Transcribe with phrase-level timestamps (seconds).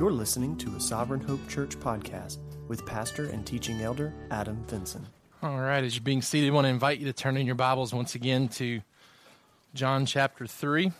[0.00, 5.06] You're listening to a Sovereign Hope Church podcast with pastor and teaching elder Adam Vinson.
[5.42, 7.54] All right, as you're being seated, I want to invite you to turn in your
[7.54, 8.80] Bibles once again to
[9.74, 10.84] John chapter 3.
[10.84, 10.94] And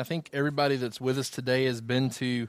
[0.00, 2.46] I think everybody that's with us today has been to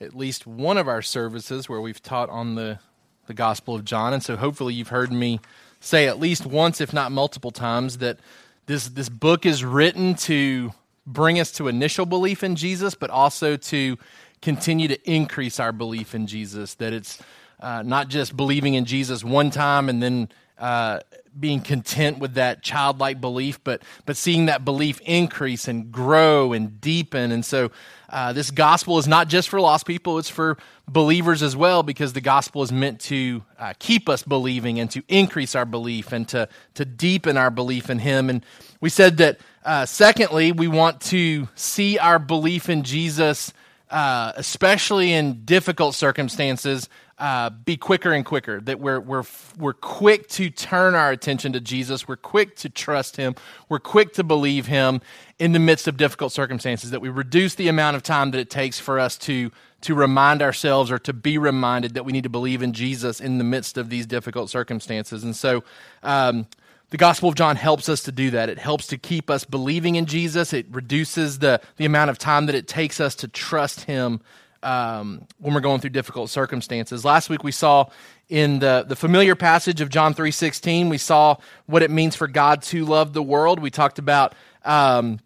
[0.00, 2.80] at least one of our services where we've taught on the,
[3.28, 4.12] the Gospel of John.
[4.12, 5.38] And so hopefully you've heard me
[5.78, 8.18] say at least once, if not multiple times, that
[8.66, 10.72] this, this book is written to
[11.06, 13.96] bring us to initial belief in Jesus, but also to
[14.42, 16.74] continue to increase our belief in Jesus.
[16.74, 17.18] That it's
[17.60, 21.00] uh, not just believing in Jesus one time and then uh,
[21.38, 26.80] being content with that childlike belief, but but seeing that belief increase and grow and
[26.80, 27.32] deepen.
[27.32, 27.70] And so,
[28.08, 32.12] uh, this gospel is not just for lost people; it's for believers as well, because
[32.12, 36.28] the gospel is meant to uh, keep us believing and to increase our belief and
[36.28, 38.30] to to deepen our belief in Him.
[38.30, 38.44] And
[38.80, 39.38] we said that.
[39.62, 43.52] Uh, secondly, we want to see our belief in Jesus
[43.90, 48.60] uh, especially in difficult circumstances, uh, be quicker and quicker.
[48.60, 49.24] That we're, we're,
[49.58, 52.08] we're quick to turn our attention to Jesus.
[52.08, 53.34] We're quick to trust Him.
[53.68, 55.00] We're quick to believe Him
[55.38, 56.90] in the midst of difficult circumstances.
[56.92, 59.50] That we reduce the amount of time that it takes for us to,
[59.82, 63.38] to remind ourselves or to be reminded that we need to believe in Jesus in
[63.38, 65.22] the midst of these difficult circumstances.
[65.22, 65.62] And so,
[66.02, 66.46] um,
[66.90, 68.48] the Gospel of John helps us to do that.
[68.48, 70.52] It helps to keep us believing in Jesus.
[70.52, 74.20] It reduces the, the amount of time that it takes us to trust Him
[74.62, 77.04] um, when we're going through difficult circumstances.
[77.04, 77.86] Last week we saw
[78.28, 81.36] in the, the familiar passage of John 3.16, we saw
[81.66, 83.60] what it means for God to love the world.
[83.60, 85.20] We talked about um,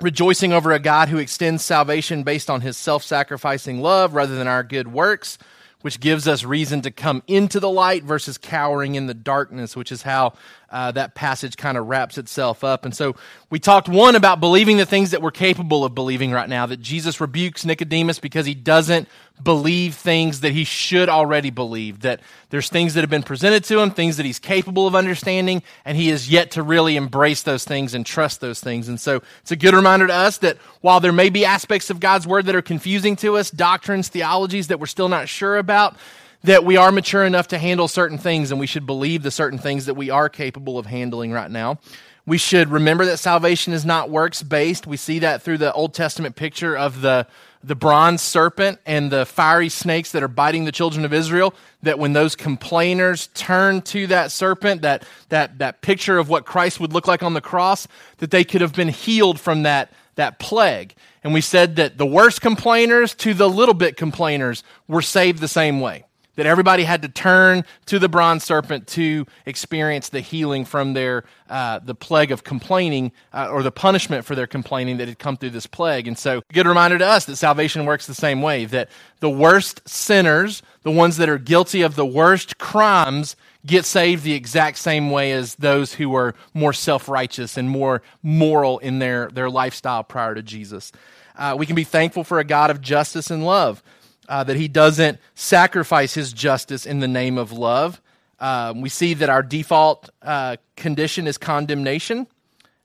[0.00, 4.62] rejoicing over a God who extends salvation based on His self-sacrificing love rather than our
[4.62, 5.38] good works
[5.84, 9.92] which gives us reason to come into the light versus cowering in the darkness, which
[9.92, 10.32] is how
[10.70, 12.86] uh, that passage kind of wraps itself up.
[12.86, 13.16] And so
[13.50, 16.80] we talked one about believing the things that we're capable of believing right now, that
[16.80, 19.10] Jesus rebukes Nicodemus because he doesn't
[19.42, 23.80] believe things that he should already believe, that there's things that have been presented to
[23.80, 27.64] him, things that he's capable of understanding, and he has yet to really embrace those
[27.64, 28.88] things and trust those things.
[28.88, 31.98] And so it's a good reminder to us that while there may be aspects of
[31.98, 35.96] God's word that are confusing to us, doctrines, theologies that we're still not sure about,
[36.44, 39.58] that we are mature enough to handle certain things and we should believe the certain
[39.58, 41.78] things that we are capable of handling right now.
[42.26, 44.86] We should remember that salvation is not works based.
[44.86, 47.26] We see that through the Old Testament picture of the,
[47.66, 51.54] the bronze serpent and the fiery snakes that are biting the children of Israel.
[51.82, 56.80] That when those complainers turn to that serpent, that, that, that picture of what Christ
[56.80, 57.86] would look like on the cross,
[58.18, 60.94] that they could have been healed from that, that plague.
[61.22, 65.48] And we said that the worst complainers to the little bit complainers were saved the
[65.48, 66.04] same way
[66.36, 71.24] that everybody had to turn to the bronze serpent to experience the healing from their
[71.48, 75.36] uh, the plague of complaining uh, or the punishment for their complaining that had come
[75.36, 76.08] through this plague.
[76.08, 78.88] And so good reminder to us that salvation works the same way that
[79.20, 84.34] the worst sinners the ones that are guilty of the worst crimes get saved the
[84.34, 89.50] exact same way as those who are more self-righteous and more moral in their, their
[89.50, 90.92] lifestyle prior to jesus.
[91.36, 93.82] Uh, we can be thankful for a god of justice and love
[94.28, 98.00] uh, that he doesn't sacrifice his justice in the name of love.
[98.40, 102.26] Um, we see that our default uh, condition is condemnation,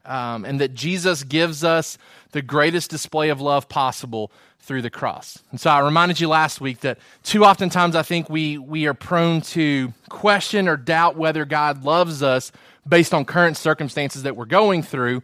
[0.05, 1.97] um, and that Jesus gives us
[2.31, 5.39] the greatest display of love possible through the cross.
[5.51, 8.93] And so I reminded you last week that too oftentimes I think we, we are
[8.93, 12.51] prone to question or doubt whether God loves us
[12.87, 15.23] based on current circumstances that we're going through,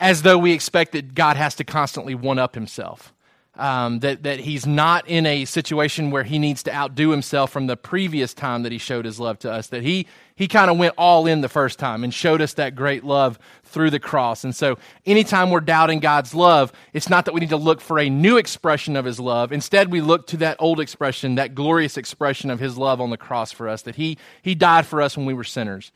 [0.00, 3.12] as though we expect that God has to constantly one up himself
[3.60, 7.66] um, that, that he's not in a situation where he needs to outdo himself from
[7.66, 10.78] the previous time that he showed his love to us, that he, he kind of
[10.78, 14.44] went all in the first time and showed us that great love through the cross.
[14.44, 17.98] And so, anytime we're doubting God's love, it's not that we need to look for
[17.98, 19.52] a new expression of his love.
[19.52, 23.18] Instead, we look to that old expression, that glorious expression of his love on the
[23.18, 25.92] cross for us, that he, he died for us when we were sinners.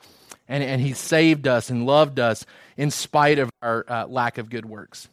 [0.46, 2.44] And, and he saved us and loved us
[2.76, 5.08] in spite of our uh, lack of good works.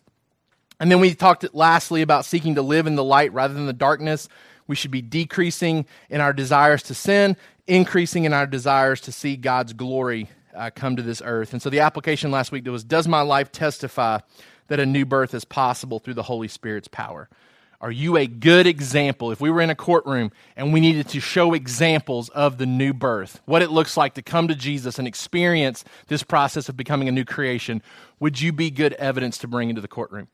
[0.82, 3.72] And then we talked lastly about seeking to live in the light rather than the
[3.72, 4.28] darkness.
[4.66, 7.38] We should be decreasing in our desires to sin,
[7.68, 11.54] increasing in our desires to see God's glory uh, come to this earth.
[11.54, 14.22] And so the application last week was Does my life testify
[14.70, 17.30] that a new birth is possible through the Holy Spirit's power?
[17.80, 19.32] Are you a good example?
[19.32, 22.92] If we were in a courtroom and we needed to show examples of the new
[22.92, 27.08] birth, what it looks like to come to Jesus and experience this process of becoming
[27.08, 27.84] a new creation,
[28.20, 30.28] would you be good evidence to bring into the courtroom?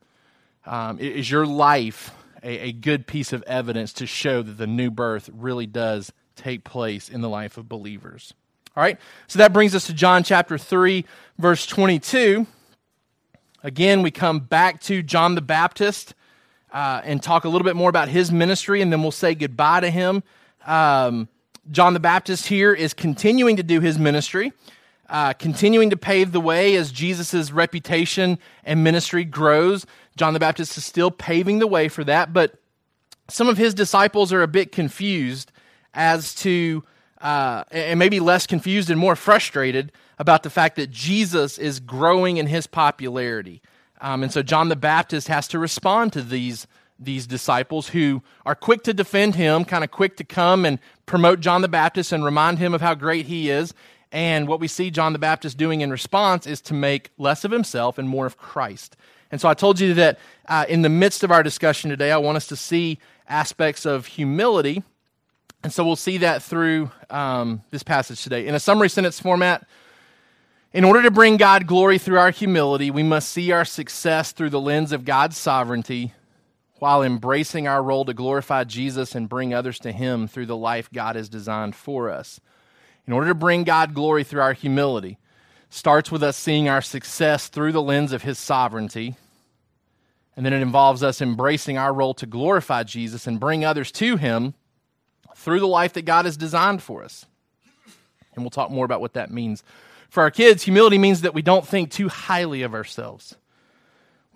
[0.68, 2.12] Um, is your life
[2.44, 6.64] a, a good piece of evidence to show that the new birth really does take
[6.64, 8.34] place in the life of believers?
[8.76, 11.06] All right, so that brings us to John chapter 3,
[11.40, 12.46] verse 22.
[13.64, 16.14] Again, we come back to John the Baptist
[16.72, 19.80] uh, and talk a little bit more about his ministry, and then we'll say goodbye
[19.80, 20.22] to him.
[20.66, 21.28] Um,
[21.72, 24.54] John the Baptist here is continuing to do his ministry,
[25.10, 29.86] uh, continuing to pave the way as Jesus' reputation and ministry grows.
[30.18, 32.60] John the Baptist is still paving the way for that, but
[33.30, 35.52] some of his disciples are a bit confused
[35.94, 36.84] as to,
[37.22, 42.38] uh, and maybe less confused and more frustrated about the fact that Jesus is growing
[42.38, 43.62] in his popularity.
[44.02, 46.68] Um, and so John the Baptist has to respond to these,
[47.00, 51.40] these disciples who are quick to defend him, kind of quick to come and promote
[51.40, 53.74] John the Baptist and remind him of how great he is.
[54.12, 57.52] And what we see John the Baptist doing in response is to make less of
[57.52, 58.96] himself and more of Christ.
[59.32, 62.18] And so I told you that uh, in the midst of our discussion today, I
[62.18, 64.84] want us to see aspects of humility.
[65.64, 68.48] And so we'll see that through um, this passage today.
[68.48, 69.68] In a summary sentence format,
[70.74, 74.52] in order to bring God glory through our humility, we must see our success through
[74.52, 76.14] the lens of God's sovereignty
[76.80, 80.92] while embracing our role to glorify Jesus and bring others to Him through the life
[80.92, 82.40] God has designed for us.
[83.08, 85.18] In order to bring God glory through our humility,
[85.70, 89.16] starts with us seeing our success through the lens of His sovereignty
[90.38, 94.18] and then it involves us embracing our role to glorify Jesus and bring others to
[94.18, 94.54] Him
[95.36, 97.26] through the life that God has designed for us.
[98.36, 99.64] And we'll talk more about what that means.
[100.10, 103.36] For our kids, humility means that we don't think too highly of ourselves.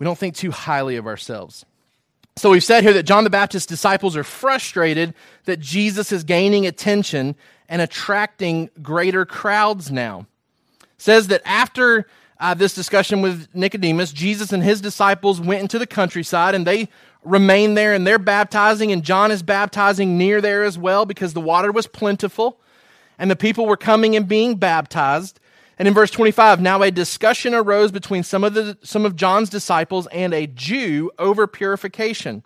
[0.00, 1.64] We don't think too highly of ourselves.
[2.34, 5.14] So we've said here that John the Baptist's disciples are frustrated
[5.44, 7.36] that Jesus is gaining attention
[7.68, 10.26] and attracting greater crowds now.
[11.02, 12.06] Says that after
[12.38, 16.88] uh, this discussion with Nicodemus, Jesus and his disciples went into the countryside and they
[17.24, 21.40] remained there and they're baptizing, and John is baptizing near there as well because the
[21.40, 22.60] water was plentiful
[23.18, 25.40] and the people were coming and being baptized.
[25.76, 29.50] And in verse 25, now a discussion arose between some of, the, some of John's
[29.50, 32.44] disciples and a Jew over purification.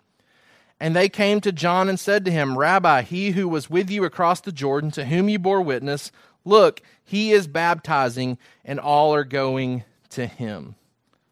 [0.79, 4.03] And they came to John and said to him, Rabbi, he who was with you
[4.03, 6.11] across the Jordan, to whom you bore witness,
[6.47, 10.75] look, he is baptizing, and all are going to him.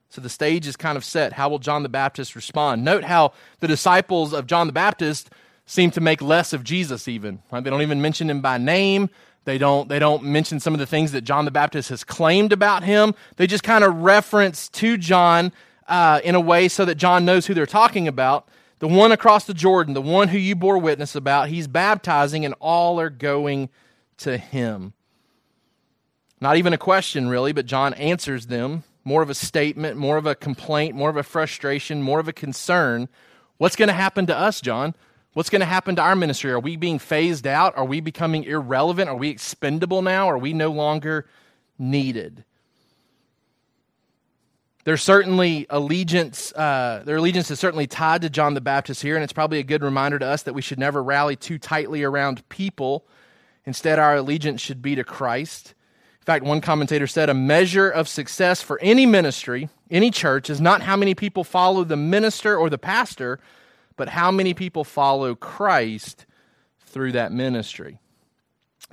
[0.10, 1.34] So the stage is kind of set.
[1.34, 2.86] How will John the Baptist respond?
[2.86, 5.30] Note how the disciples of John the Baptist
[5.66, 7.42] seem to make less of Jesus even.
[7.52, 7.64] Right?
[7.64, 9.10] They don't even mention him by name.
[9.44, 12.54] They don't, they don't mention some of the things that John the Baptist has claimed
[12.54, 13.14] about him.
[13.36, 15.52] They just kind of reference to John
[15.88, 18.48] uh, in a way so that John knows who they're talking about.
[18.80, 22.54] The one across the Jordan, the one who you bore witness about, he's baptizing, and
[22.60, 23.70] all are going
[24.18, 24.94] to him.
[26.42, 28.84] Not even a question, really, but John answers them.
[29.04, 32.34] More of a statement, more of a complaint, more of a frustration, more of a
[32.34, 33.08] concern.
[33.58, 34.96] What's going to happen to us, John?
[35.34, 36.52] What's going to happen to our ministry?
[36.52, 37.78] Are we being phased out?
[37.78, 39.10] Are we becoming irrelevant?
[39.10, 40.30] Are we expendable now?
[40.30, 41.28] Are we no longer
[41.78, 42.44] needed?
[44.86, 46.52] There's certainly allegiance.
[46.54, 49.64] Uh, their allegiance is certainly tied to John the Baptist here, and it's probably a
[49.64, 53.06] good reminder to us that we should never rally too tightly around people.
[53.66, 55.75] Instead, our allegiance should be to Christ.
[56.25, 60.60] In fact, one commentator said a measure of success for any ministry, any church, is
[60.60, 63.39] not how many people follow the minister or the pastor,
[63.95, 66.25] but how many people follow Christ
[66.80, 68.00] through that ministry.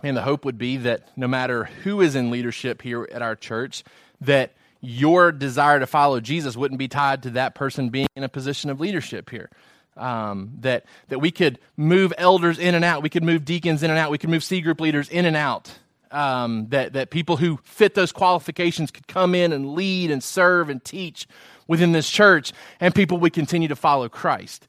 [0.02, 3.34] And the hope would be that no matter who is in leadership here at our
[3.34, 3.82] church,
[4.20, 4.52] that
[4.82, 8.69] your desire to follow Jesus wouldn't be tied to that person being in a position
[8.69, 9.49] of leadership here.
[9.96, 13.89] Um, that that we could move elders in and out, we could move deacons in
[13.89, 15.79] and out, we could move C group leaders in and out,
[16.13, 20.69] um, that, that people who fit those qualifications could come in and lead and serve
[20.69, 21.27] and teach
[21.67, 24.69] within this church, and people would continue to follow Christ.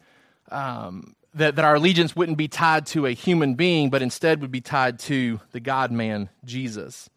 [0.49, 4.51] Um, that, that our allegiance wouldn't be tied to a human being, but instead would
[4.51, 7.09] be tied to the God man, Jesus.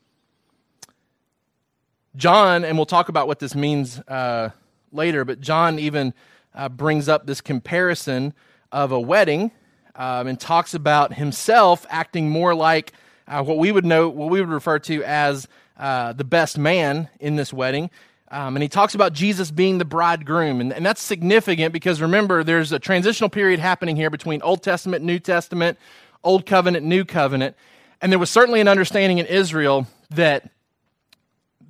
[2.16, 4.50] John, and we'll talk about what this means uh,
[4.90, 6.14] later, but John even
[6.54, 8.33] uh, brings up this comparison
[8.73, 9.50] of a wedding
[9.95, 12.92] um, and talks about himself acting more like
[13.28, 17.09] uh, what we would know, what we would refer to as uh, the best man
[17.21, 17.90] in this wedding.
[18.28, 20.61] Um, and he talks about Jesus being the bridegroom.
[20.61, 25.04] And, and that's significant because remember, there's a transitional period happening here between Old Testament,
[25.04, 25.78] New Testament,
[26.25, 27.56] Old Covenant, New Covenant.
[28.00, 30.50] And there was certainly an understanding in Israel that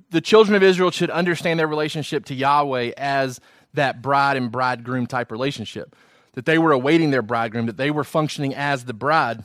[0.09, 3.39] the children of Israel should understand their relationship to Yahweh as
[3.73, 5.95] that bride and bridegroom type relationship.
[6.33, 9.43] That they were awaiting their bridegroom, that they were functioning as the bride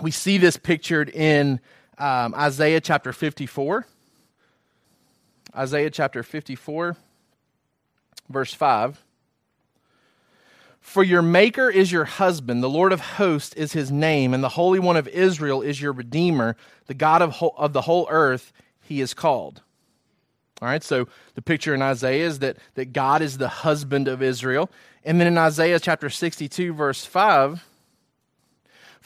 [0.00, 1.60] we see this pictured in
[1.98, 3.86] um, Isaiah chapter 54.
[5.56, 6.96] Isaiah chapter 54,
[8.28, 9.02] verse 5.
[10.80, 14.48] For your Maker is your husband, the Lord of hosts is his name, and the
[14.50, 19.00] Holy One of Israel is your Redeemer, the God of, of the whole earth he
[19.00, 19.62] is called.
[20.62, 24.22] All right, so the picture in Isaiah is that, that God is the husband of
[24.22, 24.70] Israel.
[25.04, 27.67] And then in Isaiah chapter 62, verse 5,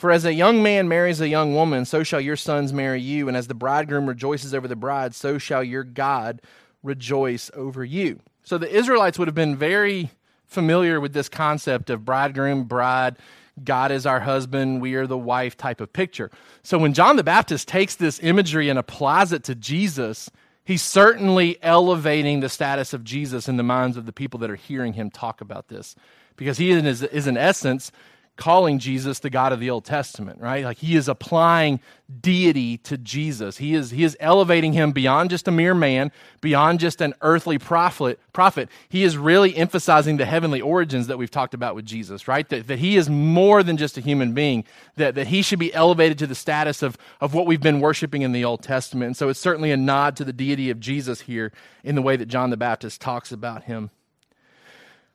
[0.02, 3.28] for as a young man marries a young woman, so shall your sons marry you.
[3.28, 6.42] And as the bridegroom rejoices over the bride, so shall your God
[6.82, 8.18] rejoice over you.
[8.42, 10.10] So the Israelites would have been very
[10.44, 13.16] familiar with this concept of bridegroom, bride,
[13.62, 16.32] God is our husband, we are the wife type of picture.
[16.64, 20.28] So when John the Baptist takes this imagery and applies it to Jesus,
[20.64, 24.56] he's certainly elevating the status of Jesus in the minds of the people that are
[24.56, 25.94] hearing him talk about this.
[26.34, 27.92] Because he is, is in essence
[28.36, 30.64] calling Jesus the God of the Old Testament, right?
[30.64, 31.80] Like he is applying
[32.20, 33.58] deity to Jesus.
[33.58, 36.10] He is, he is elevating him beyond just a mere man,
[36.40, 38.18] beyond just an earthly prophet.
[38.32, 38.68] prophet.
[38.88, 42.48] He is really emphasizing the heavenly origins that we've talked about with Jesus, right?
[42.48, 44.64] That, that he is more than just a human being,
[44.96, 48.22] that, that he should be elevated to the status of, of what we've been worshiping
[48.22, 49.08] in the Old Testament.
[49.08, 51.52] And so it's certainly a nod to the deity of Jesus here
[51.84, 53.90] in the way that John the Baptist talks about him.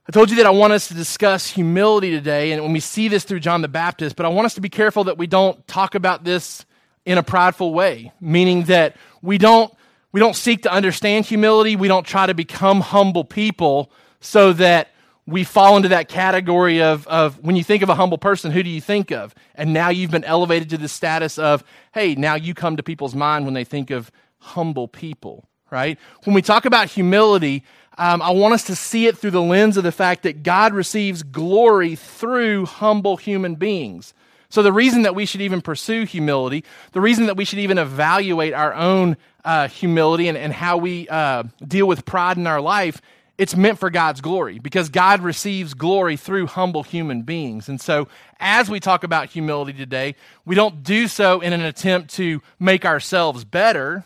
[0.10, 3.10] I told you that I want us to discuss humility today, and when we see
[3.10, 5.68] this through John the Baptist, but I want us to be careful that we don't
[5.68, 6.66] talk about this
[7.06, 9.74] in a prideful way, meaning that we don't
[10.14, 14.92] we don't seek to understand humility, we don't try to become humble people so that
[15.26, 18.64] we fall into that category of, of when you think of a humble person, who
[18.64, 19.36] do you think of?
[19.56, 23.14] And now you've been elevated to the status of, hey, now you come to people's
[23.14, 26.00] mind when they think of humble people, right?
[26.24, 27.66] When we talk about humility,
[27.98, 30.74] um, I want us to see it through the lens of the fact that God
[30.74, 34.14] receives glory through humble human beings.
[34.50, 36.64] So, the reason that we should even pursue humility,
[36.94, 41.08] the reason that we should even evaluate our own uh, humility and, and how we
[41.10, 43.02] uh, deal with pride in our life,
[43.38, 47.68] it's meant for God's glory because God receives glory through humble human beings.
[47.68, 48.08] And so,
[48.40, 52.86] as we talk about humility today, we don't do so in an attempt to make
[52.86, 54.06] ourselves better.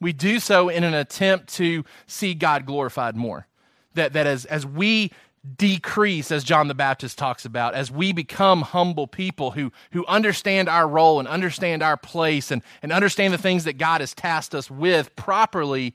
[0.00, 3.46] We do so in an attempt to see God glorified more.
[3.94, 5.10] That, that as, as we
[5.56, 10.68] decrease, as John the Baptist talks about, as we become humble people who, who understand
[10.68, 14.54] our role and understand our place and, and understand the things that God has tasked
[14.54, 15.94] us with properly,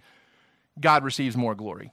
[0.79, 1.91] God receives more glory.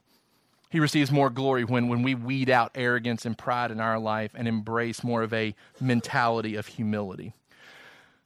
[0.71, 4.31] He receives more glory when, when we weed out arrogance and pride in our life
[4.33, 7.33] and embrace more of a mentality of humility.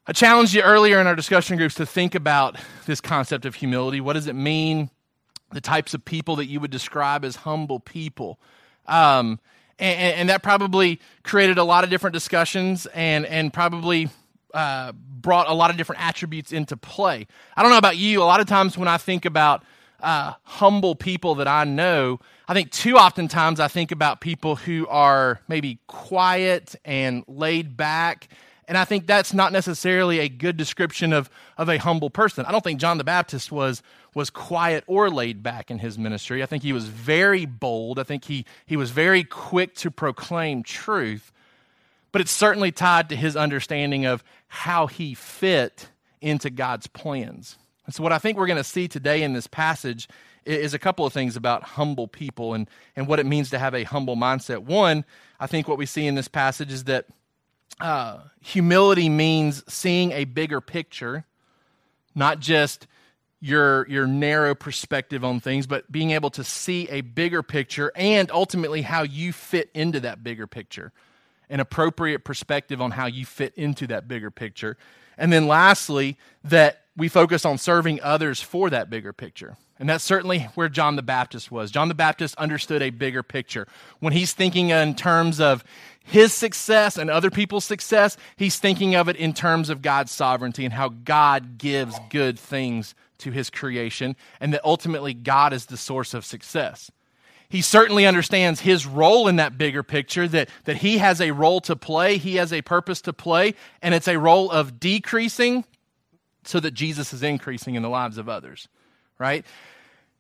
[0.10, 4.00] I challenged you earlier in our discussion groups to think about this concept of humility.
[4.00, 4.90] What does it mean?
[5.52, 8.40] The types of people that you would describe as humble people.
[8.86, 9.42] Um,
[9.78, 14.10] and, and, that probably created a lot of different discussions and, and probably
[14.54, 17.28] uh, brought a lot of different attributes into play.
[17.58, 19.62] I don't know about you, a lot of times when I think about
[20.00, 24.56] uh, humble people that I know, I think too often times I think about people
[24.56, 28.30] who are maybe quiet and laid back
[28.68, 32.46] and I think that's not necessarily a good description of, of a humble person.
[32.46, 33.82] I don't think John the Baptist was,
[34.14, 36.44] was quiet or laid back in his ministry.
[36.44, 37.98] I think he was very bold.
[37.98, 41.32] I think he, he was very quick to proclaim truth.
[42.12, 47.58] But it's certainly tied to his understanding of how he fit into God's plans.
[47.86, 50.10] And so, what I think we're going to see today in this passage
[50.46, 53.76] is a couple of things about humble people and, and what it means to have
[53.76, 54.60] a humble mindset.
[54.60, 55.06] One,
[55.40, 57.06] I think what we see in this passage is that
[57.80, 61.26] uh, humility means seeing a bigger picture,
[62.16, 62.88] not just
[63.40, 68.32] your your narrow perspective on things, but being able to see a bigger picture and
[68.32, 70.92] ultimately how you fit into that bigger picture,
[71.50, 74.76] an appropriate perspective on how you fit into that bigger picture,
[75.18, 79.56] and then lastly that we focus on serving others for that bigger picture.
[79.80, 81.70] And that's certainly where John the Baptist was.
[81.70, 83.68] John the Baptist understood a bigger picture.
[84.00, 85.64] When he's thinking in terms of
[86.08, 90.66] his success and other people's success, he's thinking of it in terms of God's sovereignty
[90.66, 95.78] and how God gives good things to his creation, and that ultimately God is the
[95.78, 96.92] source of success.
[97.50, 101.62] He certainly understands his role in that bigger picture, that, that he has a role
[101.62, 105.64] to play, he has a purpose to play, and it's a role of decreasing
[106.44, 108.68] so that Jesus is increasing in the lives of others
[109.20, 109.46] right?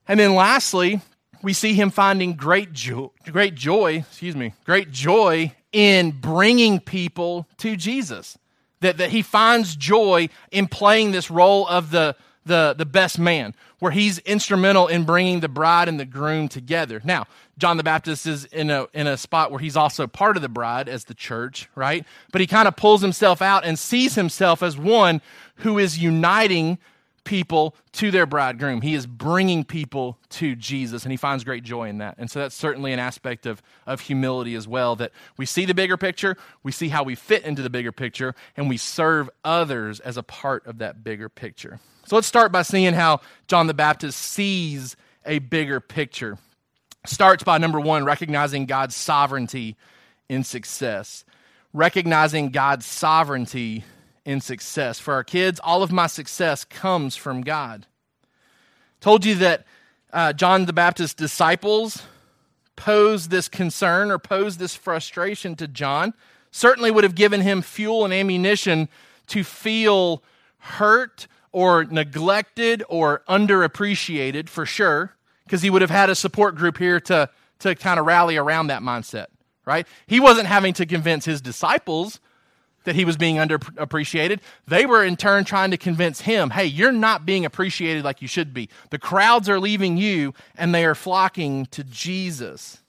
[0.07, 1.01] And then lastly,
[1.41, 7.47] we see him finding great joy, great joy, excuse me, great joy in bringing people
[7.57, 8.37] to Jesus.
[8.81, 12.15] That, that he finds joy in playing this role of the,
[12.45, 17.01] the, the best man, where he's instrumental in bringing the bride and the groom together.
[17.03, 17.25] Now,
[17.57, 20.49] John the Baptist is in a, in a spot where he's also part of the
[20.49, 22.05] bride as the church, right?
[22.31, 25.21] But he kind of pulls himself out and sees himself as one
[25.57, 26.77] who is uniting
[27.27, 28.81] people to their bridegroom.
[28.81, 32.15] He is bringing people to Jesus, and he finds great joy in that.
[32.17, 35.73] And so that's certainly an aspect of, of humility as well that we see the
[35.73, 39.99] bigger picture, we see how we fit into the bigger picture, and we serve others
[39.99, 41.81] as a part of that bigger picture.
[42.05, 46.37] So let's start by seeing how John the Baptist sees a bigger picture.
[47.05, 49.75] Starts by number one, recognizing God's sovereignty
[50.29, 51.25] in success.
[51.73, 53.83] Recognizing God's sovereignty
[54.27, 54.99] in success.
[54.99, 57.87] For our kids, all of my success comes from God.
[58.99, 59.65] Told you that
[60.11, 62.03] uh, John the Baptist's disciples
[62.75, 66.13] posed this concern or posed this frustration to John.
[66.51, 68.89] Certainly would have given him fuel and ammunition
[69.27, 70.21] to feel
[70.57, 75.15] hurt or neglected or underappreciated for sure,
[75.45, 77.29] because he would have had a support group here to,
[77.59, 79.27] to kind of rally around that mindset,
[79.65, 79.87] right?
[80.05, 82.19] He wasn't having to convince his disciples
[82.87, 84.39] that he was being underappreciated.
[84.65, 88.29] They were in turn trying to convince him, hey, you're not being appreciated like you
[88.29, 88.69] should be.
[88.91, 92.79] The crowds are leaving you and they are flocking to Jesus.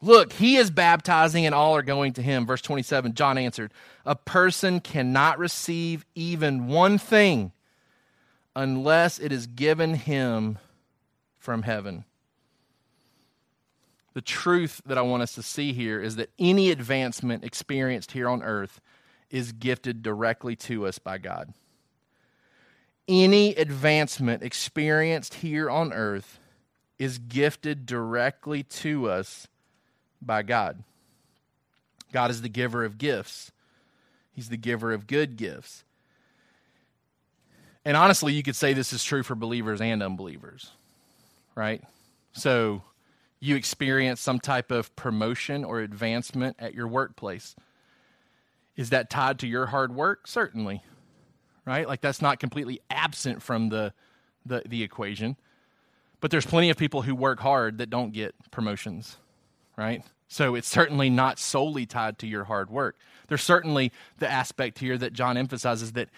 [0.00, 2.46] Look, he is baptizing and all are going to him.
[2.46, 3.72] Verse 27, John answered,
[4.06, 7.52] A person cannot receive even one thing
[8.56, 10.58] unless it is given him
[11.36, 12.04] from heaven.
[14.18, 18.28] The truth that I want us to see here is that any advancement experienced here
[18.28, 18.80] on earth
[19.30, 21.54] is gifted directly to us by God.
[23.06, 26.40] Any advancement experienced here on earth
[26.98, 29.46] is gifted directly to us
[30.20, 30.82] by God.
[32.10, 33.52] God is the giver of gifts,
[34.32, 35.84] He's the giver of good gifts.
[37.84, 40.72] And honestly, you could say this is true for believers and unbelievers,
[41.54, 41.84] right?
[42.32, 42.82] So
[43.40, 47.54] you experience some type of promotion or advancement at your workplace.
[48.76, 50.26] Is that tied to your hard work?
[50.26, 50.82] Certainly,
[51.64, 51.86] right?
[51.86, 53.92] Like that's not completely absent from the,
[54.44, 55.36] the, the equation.
[56.20, 59.16] But there's plenty of people who work hard that don't get promotions,
[59.76, 60.02] right?
[60.26, 62.96] So it's certainly not solely tied to your hard work.
[63.28, 66.08] There's certainly the aspect here that John emphasizes that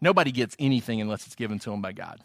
[0.00, 2.20] nobody gets anything unless it's given to them by God.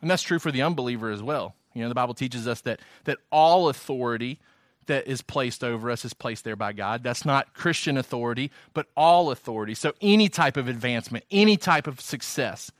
[0.00, 1.54] And that's true for the unbeliever as well.
[1.74, 4.38] You know, the Bible teaches us that, that all authority
[4.86, 7.02] that is placed over us is placed there by God.
[7.02, 9.74] That's not Christian authority, but all authority.
[9.74, 12.70] So any type of advancement, any type of success.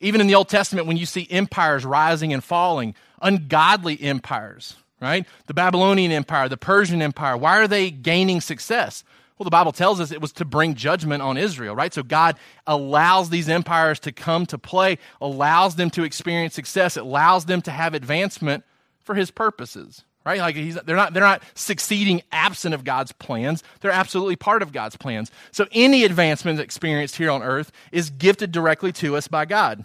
[0.00, 5.26] Even in the Old Testament, when you see empires rising and falling, ungodly empires, right?
[5.46, 9.04] The Babylonian Empire, the Persian Empire, why are they gaining success?
[9.42, 11.92] Well, the Bible tells us it was to bring judgment on Israel, right?
[11.92, 17.46] So God allows these empires to come to play, allows them to experience success, allows
[17.46, 18.62] them to have advancement
[19.00, 20.38] for his purposes, right?
[20.38, 20.54] Like
[20.86, 23.64] they're not they're not succeeding absent of God's plans.
[23.80, 25.32] They're absolutely part of God's plans.
[25.50, 29.84] So any advancement experienced here on earth is gifted directly to us by God.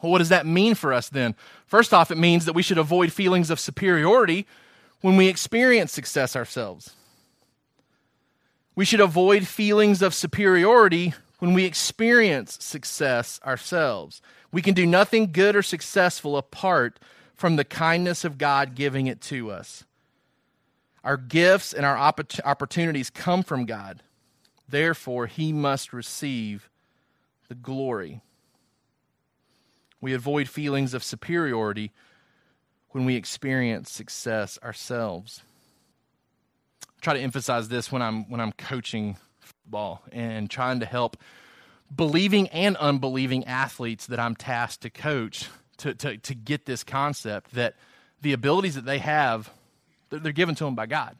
[0.00, 1.34] Well, what does that mean for us then?
[1.66, 4.46] First off, it means that we should avoid feelings of superiority
[5.00, 6.94] when we experience success ourselves.
[8.80, 14.22] We should avoid feelings of superiority when we experience success ourselves.
[14.52, 16.98] We can do nothing good or successful apart
[17.34, 19.84] from the kindness of God giving it to us.
[21.04, 24.02] Our gifts and our opportunities come from God.
[24.66, 26.70] Therefore, He must receive
[27.48, 28.22] the glory.
[30.00, 31.92] We avoid feelings of superiority
[32.92, 35.42] when we experience success ourselves.
[37.00, 41.16] Try to emphasize this when I'm when I'm coaching football and trying to help
[41.94, 47.54] believing and unbelieving athletes that I'm tasked to coach to, to, to get this concept
[47.54, 47.74] that
[48.20, 49.50] the abilities that they have,
[50.10, 51.16] they're given to them by God.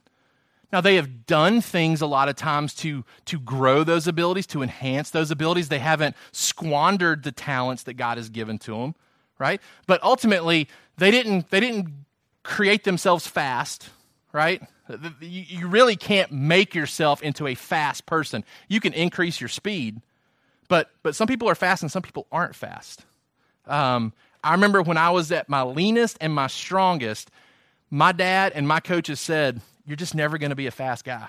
[0.73, 4.63] Now, they have done things a lot of times to, to grow those abilities, to
[4.63, 5.69] enhance those abilities.
[5.69, 8.95] They haven't squandered the talents that God has given to them,
[9.39, 9.61] right?
[9.89, 12.05] But ultimately, they didn't, they didn't
[12.45, 13.89] create themselves fast,
[14.33, 14.63] right?
[15.21, 18.45] You really can't make yourself into a fast person.
[18.69, 20.01] You can increase your speed,
[20.69, 23.05] but, but some people are fast and some people aren't fast.
[23.67, 27.31] Um, I remember when I was at my leanest and my strongest,
[27.91, 31.29] my dad and my coaches said, you're just never going to be a fast guy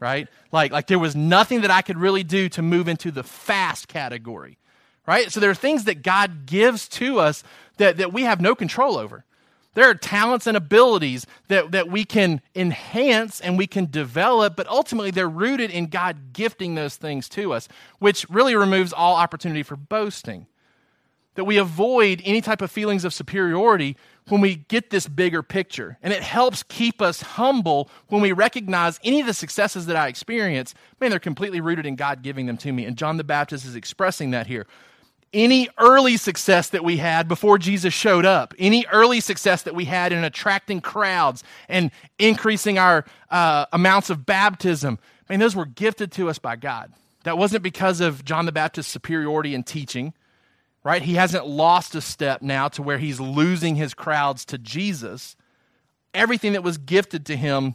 [0.00, 3.22] right like like there was nothing that i could really do to move into the
[3.22, 4.58] fast category
[5.06, 7.44] right so there are things that god gives to us
[7.76, 9.24] that, that we have no control over
[9.74, 14.66] there are talents and abilities that, that we can enhance and we can develop, but
[14.68, 19.62] ultimately they're rooted in God gifting those things to us, which really removes all opportunity
[19.62, 20.46] for boasting.
[21.34, 23.96] That we avoid any type of feelings of superiority
[24.28, 25.98] when we get this bigger picture.
[26.00, 30.06] And it helps keep us humble when we recognize any of the successes that I
[30.06, 32.84] experience, man, they're completely rooted in God giving them to me.
[32.84, 34.68] And John the Baptist is expressing that here.
[35.34, 39.84] Any early success that we had before Jesus showed up, any early success that we
[39.84, 45.66] had in attracting crowds and increasing our uh, amounts of baptism, I mean, those were
[45.66, 46.92] gifted to us by God.
[47.24, 50.14] That wasn't because of John the Baptist's superiority in teaching
[50.84, 51.02] right?
[51.02, 55.34] He hasn't lost a step now to where he's losing his crowds to Jesus.
[56.12, 57.74] Everything that was gifted to him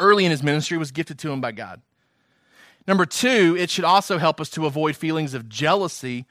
[0.00, 1.80] early in his ministry was gifted to him by God.
[2.86, 6.26] Number two, it should also help us to avoid feelings of jealousy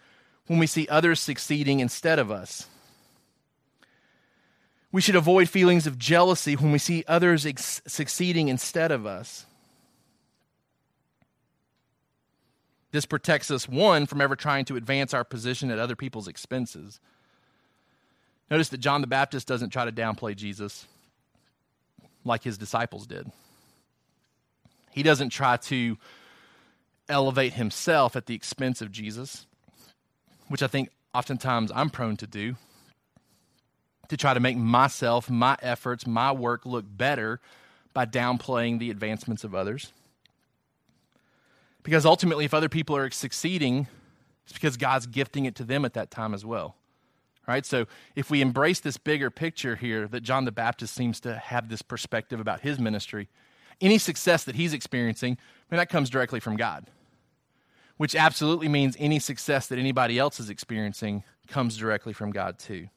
[0.48, 2.68] when we see others succeeding instead of us.
[4.92, 9.46] We should avoid feelings of jealousy when we see others ex- succeeding instead of us.
[12.92, 17.00] This protects us, one, from ever trying to advance our position at other people's expenses.
[18.52, 20.86] Notice that John the Baptist doesn't try to downplay Jesus
[22.24, 23.32] like his disciples did.
[24.92, 25.98] He doesn't try to
[27.10, 29.48] elevate himself at the expense of Jesus,
[30.54, 32.58] which I think oftentimes I'm prone to do,
[34.08, 37.40] to try to make myself, my efforts, my work look better
[37.92, 39.92] by downplaying the advancements of others.
[41.82, 43.88] Because ultimately, if other people are succeeding,
[44.44, 46.76] it's because God's gifting it to them at that time as well.
[47.48, 47.66] Right?
[47.66, 51.68] So if we embrace this bigger picture here that John the Baptist seems to have
[51.68, 53.28] this perspective about his ministry,
[53.82, 56.86] any success that he's experiencing, I mean, that comes directly from God.
[57.98, 62.88] Which absolutely means any success that anybody else is experiencing comes directly from God too.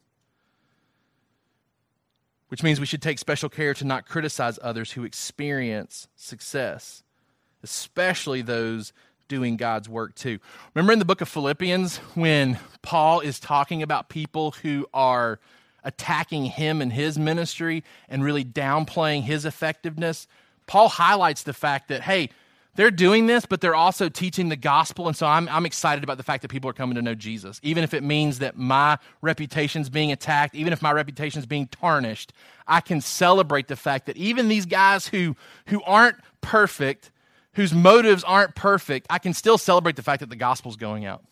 [2.49, 7.03] Which means we should take special care to not criticize others who experience success
[7.63, 8.93] especially those
[9.27, 10.39] doing God's work too.
[10.73, 15.39] Remember in the book of Philippians when Paul is talking about people who are
[15.83, 20.27] attacking him and his ministry and really downplaying his effectiveness?
[20.65, 22.29] Paul highlights the fact that, hey,
[22.77, 25.07] they're doing this, but they're also teaching the gospel.
[25.07, 27.59] And so I'm, I'm excited about the fact that people are coming to know Jesus.
[27.63, 32.33] Even if it means that my reputation's being attacked, even if my reputation's being tarnished,
[32.67, 35.35] I can celebrate the fact that even these guys who,
[35.65, 37.11] who aren't perfect,
[37.53, 41.23] whose motives aren't perfect, I can still celebrate the fact that the gospel's going out.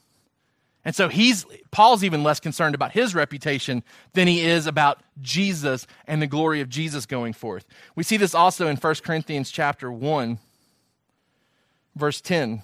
[0.83, 5.85] And so he's Paul's even less concerned about his reputation than he is about Jesus
[6.07, 7.67] and the glory of Jesus going forth.
[7.95, 10.39] We see this also in 1 Corinthians chapter 1
[11.95, 12.61] verse 10.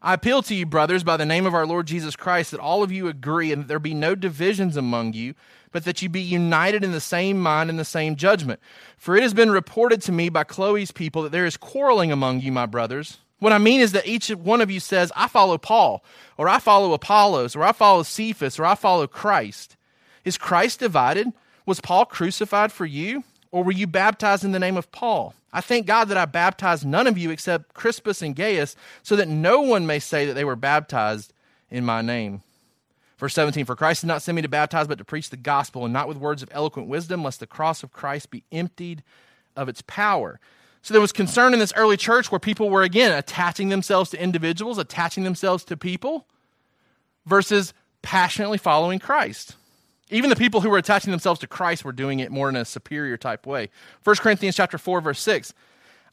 [0.00, 2.82] I appeal to you, brothers, by the name of our Lord Jesus Christ, that all
[2.82, 5.34] of you agree and that there be no divisions among you,
[5.72, 8.60] but that you be united in the same mind and the same judgment.
[8.96, 12.40] For it has been reported to me by Chloe's people that there is quarreling among
[12.40, 13.18] you, my brothers.
[13.40, 16.04] What I mean is that each one of you says, I follow Paul,
[16.36, 19.76] or I follow Apollos, or I follow Cephas, or I follow Christ.
[20.24, 21.32] Is Christ divided?
[21.66, 23.24] Was Paul crucified for you?
[23.50, 25.34] Or were you baptized in the name of Paul?
[25.52, 29.28] I thank God that I baptized none of you except Crispus and Gaius, so that
[29.28, 31.32] no one may say that they were baptized
[31.70, 32.42] in my name.
[33.18, 35.84] Verse 17 For Christ did not send me to baptize, but to preach the gospel,
[35.84, 39.02] and not with words of eloquent wisdom, lest the cross of Christ be emptied
[39.56, 40.38] of its power.
[40.82, 44.22] So there was concern in this early church where people were, again, attaching themselves to
[44.22, 46.26] individuals, attaching themselves to people,
[47.26, 49.56] versus passionately following Christ.
[50.10, 52.64] Even the people who were attaching themselves to Christ were doing it more in a
[52.64, 53.70] superior type way.
[54.04, 55.52] 1 Corinthians chapter 4 verse 6.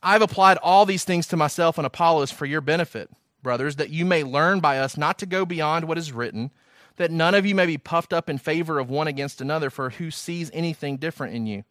[0.04, 3.10] I've applied all these things to myself and Apollos for your benefit,
[3.42, 6.52] brothers, that you may learn by us not to go beyond what is written,
[6.98, 9.92] that none of you may be puffed up in favor of one against another, for
[9.92, 11.64] who sees anything different in you?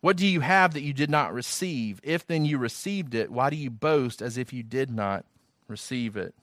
[0.00, 2.00] What do you have that you did not receive?
[2.02, 5.24] If then you received it, why do you boast as if you did not
[5.68, 6.34] receive it?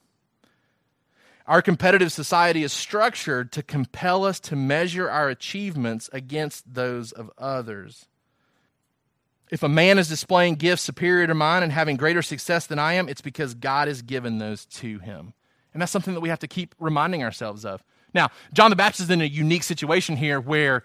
[1.46, 7.30] Our competitive society is structured to compel us to measure our achievements against those of
[7.38, 8.06] others.
[9.50, 12.92] If a man is displaying gifts superior to mine and having greater success than I
[12.94, 15.34] am, it's because God has given those to him.
[15.72, 17.82] And that's something that we have to keep reminding ourselves of.
[18.14, 20.84] Now, John the Baptist is in a unique situation here where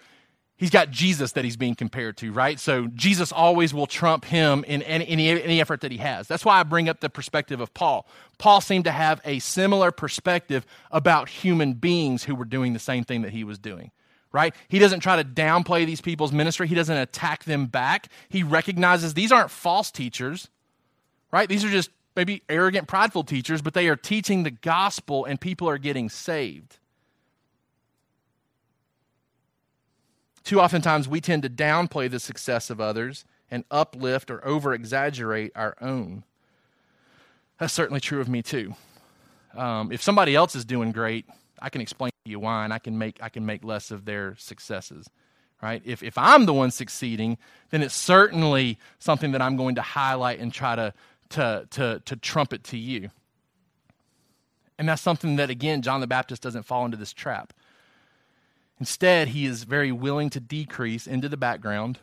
[0.58, 2.60] he's got Jesus that he's being compared to, right?
[2.60, 6.28] So Jesus always will trump him in any, any, any, effort that he has.
[6.28, 8.08] That's why I bring up the perspective of Paul.
[8.38, 13.04] Paul seemed to have a similar perspective about human beings who were doing the same
[13.04, 13.92] thing that he was doing,
[14.32, 14.54] right?
[14.68, 18.08] He doesn't try to downplay these people's ministry, he doesn't attack them back.
[18.30, 20.50] He recognizes these aren't false teachers,
[21.32, 21.50] right?
[21.50, 25.68] These are just maybe arrogant, prideful teachers, but they are teaching the gospel and people
[25.68, 26.78] are getting saved.
[30.46, 35.52] Too oftentimes, we tend to downplay the success of others and uplift or over exaggerate
[35.56, 36.24] our own.
[37.58, 38.76] That's certainly true of me too.
[39.58, 41.26] Um, if somebody else is doing great,
[41.60, 44.06] I can explain to you why, and I can make I can make less of
[44.06, 45.10] their successes.
[45.64, 45.82] Right?
[45.84, 47.40] If if I'm the one succeeding,
[47.72, 50.94] then it's certainly something that I'm going to highlight and try to
[51.30, 53.10] to to to trumpet to you.
[54.78, 57.52] And that's something that again John the Baptist doesn't fall into this trap.
[58.80, 61.98] Instead, he is very willing to decrease into the background,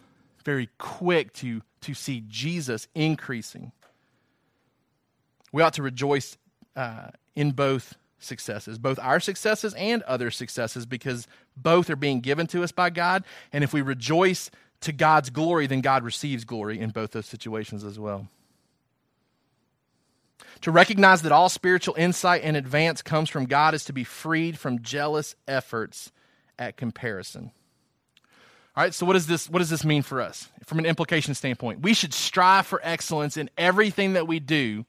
[0.45, 3.73] very quick to, to see Jesus increasing.
[5.53, 6.39] We ought to rejoice
[6.75, 12.47] uh, in both successes, both our successes and other successes, because both are being given
[12.49, 13.25] to us by God.
[13.53, 17.85] And if we rejoice to God's glory, then God receives glory in both those situations
[17.85, 18.29] as well.
[20.63, 24.59] To recognize that all spiritual insight and advance comes from God is to be freed
[24.59, 26.13] from jealous efforts
[26.59, 27.51] at comparison.
[28.75, 31.35] All right, so what does this what does this mean for us from an implication
[31.35, 31.83] standpoint?
[31.83, 34.87] We should strive for excellence in everything that we do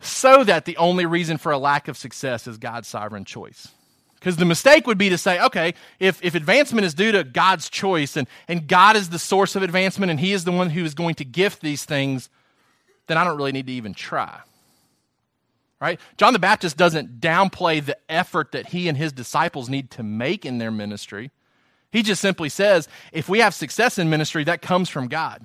[0.00, 3.68] so that the only reason for a lack of success is God's sovereign choice.
[4.14, 7.68] Because the mistake would be to say, okay, if, if advancement is due to God's
[7.68, 10.82] choice and, and God is the source of advancement and He is the one who
[10.82, 12.30] is going to gift these things,
[13.06, 14.40] then I don't really need to even try.
[15.84, 16.00] Right?
[16.16, 20.46] John the Baptist doesn't downplay the effort that he and his disciples need to make
[20.46, 21.30] in their ministry.
[21.92, 25.44] He just simply says, if we have success in ministry, that comes from God.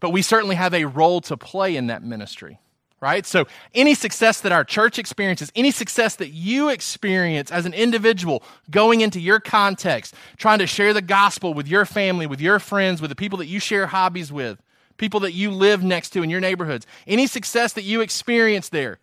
[0.00, 2.58] But we certainly have a role to play in that ministry
[3.00, 3.24] right?
[3.24, 8.42] So, any success that our church experiences, any success that you experience as an individual
[8.72, 13.00] going into your context, trying to share the gospel with your family, with your friends,
[13.00, 14.60] with the people that you share hobbies with,
[14.96, 18.98] people that you live next to in your neighborhoods, any success that you experience there,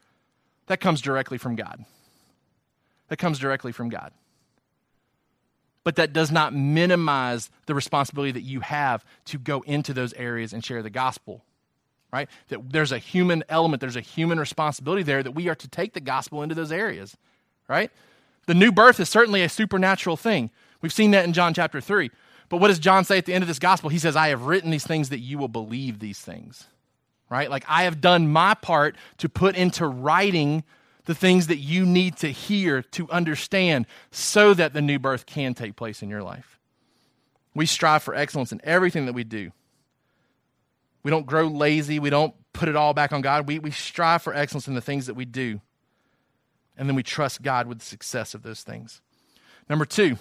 [0.68, 1.84] that comes directly from God.
[3.10, 4.12] That comes directly from God.
[5.84, 10.54] But that does not minimize the responsibility that you have to go into those areas
[10.54, 11.44] and share the gospel
[12.16, 12.30] right?
[12.48, 15.92] That there's a human element, there's a human responsibility there that we are to take
[15.92, 17.18] the gospel into those areas,
[17.68, 17.92] right?
[18.48, 20.50] The new birth is certainly a supernatural thing.
[20.82, 22.10] We've seen that in John chapter 3.
[22.48, 23.90] But what does John say at the end of this gospel?
[23.90, 26.68] He says, I have written these things that you will believe these things,
[27.30, 27.50] right?
[27.50, 30.64] Like I have done my part to put into writing
[31.06, 35.54] the things that you need to hear to understand so that the new birth can
[35.54, 36.60] take place in your life.
[37.54, 39.52] We strive for excellence in everything that we do.
[41.04, 42.00] We don't grow lazy.
[42.00, 43.48] We don't put it all back on God.
[43.48, 45.62] We, we strive for excellence in the things that we do.
[46.78, 49.02] And then we trust God with the success of those things.
[49.70, 50.18] Number two,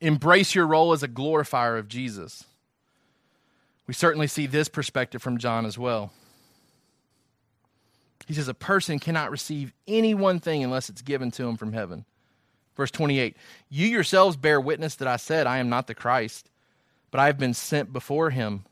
[0.00, 2.44] embrace your role as a glorifier of Jesus.
[3.86, 6.12] We certainly see this perspective from John as well.
[8.26, 11.72] He says, A person cannot receive any one thing unless it's given to him from
[11.72, 12.04] heaven.
[12.76, 13.36] Verse 28
[13.68, 16.50] You yourselves bear witness that I said, I am not the Christ,
[17.10, 18.64] but I have been sent before him.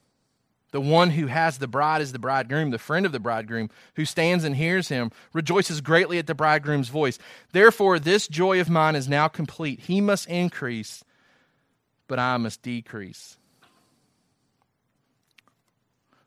[0.73, 4.05] The one who has the bride is the bridegroom, the friend of the bridegroom, who
[4.05, 7.19] stands and hears him, rejoices greatly at the bridegroom's voice.
[7.53, 9.81] Therefore, this joy of mine is now complete.
[9.81, 11.03] He must increase,
[12.07, 13.37] but I must decrease.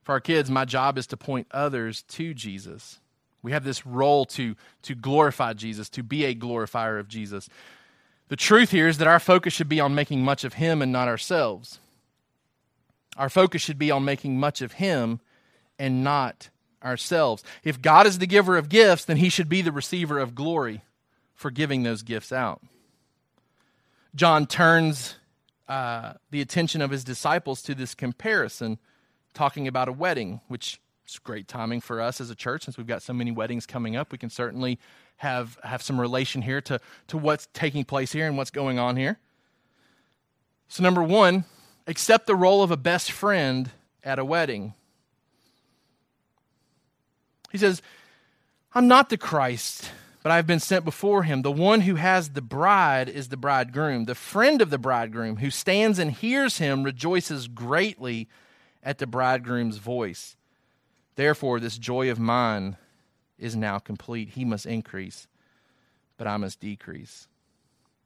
[0.03, 2.99] For our kids, my job is to point others to Jesus.
[3.41, 7.49] We have this role to, to glorify Jesus, to be a glorifier of Jesus.
[8.29, 10.91] The truth here is that our focus should be on making much of Him and
[10.91, 11.79] not ourselves.
[13.17, 15.19] Our focus should be on making much of Him
[15.77, 16.49] and not
[16.83, 17.43] ourselves.
[17.63, 20.83] If God is the giver of gifts, then He should be the receiver of glory
[21.33, 22.61] for giving those gifts out.
[24.15, 25.15] John turns
[25.67, 28.77] uh, the attention of his disciples to this comparison,
[29.33, 32.87] talking about a wedding, which is great timing for us as a church since we've
[32.87, 34.11] got so many weddings coming up.
[34.11, 34.79] We can certainly
[35.17, 38.95] have, have some relation here to, to what's taking place here and what's going on
[38.95, 39.19] here.
[40.67, 41.45] So, number one,
[41.87, 43.69] accept the role of a best friend
[44.03, 44.73] at a wedding.
[47.51, 47.81] He says,
[48.73, 49.91] I'm not the Christ,
[50.23, 51.43] but I've been sent before him.
[51.43, 54.05] The one who has the bride is the bridegroom.
[54.05, 58.27] The friend of the bridegroom who stands and hears him rejoices greatly
[58.83, 60.35] at the bridegroom's voice.
[61.15, 62.77] Therefore, this joy of mine
[63.37, 64.29] is now complete.
[64.29, 65.27] He must increase,
[66.17, 67.27] but I must decrease.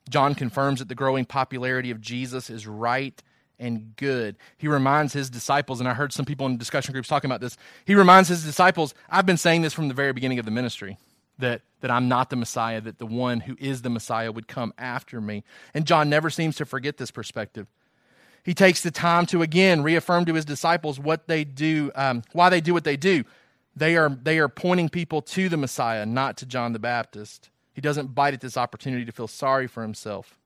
[0.09, 3.21] John confirms that the growing popularity of Jesus is right
[3.59, 4.37] and good.
[4.57, 7.57] He reminds his disciples, and I heard some people in discussion groups talking about this.
[7.85, 10.97] He reminds his disciples, I've been saying this from the very beginning of the ministry,
[11.39, 14.73] that, that I'm not the Messiah, that the one who is the Messiah would come
[14.77, 15.43] after me.
[15.73, 17.67] And John never seems to forget this perspective.
[18.47, 22.49] He takes the time to again reaffirm to his disciples what they do, um, why
[22.49, 23.25] they do what they do.
[23.75, 27.49] They are, they are pointing people to the Messiah, not to John the Baptist.
[27.73, 30.39] He doesn't bite at this opportunity to feel sorry for himself.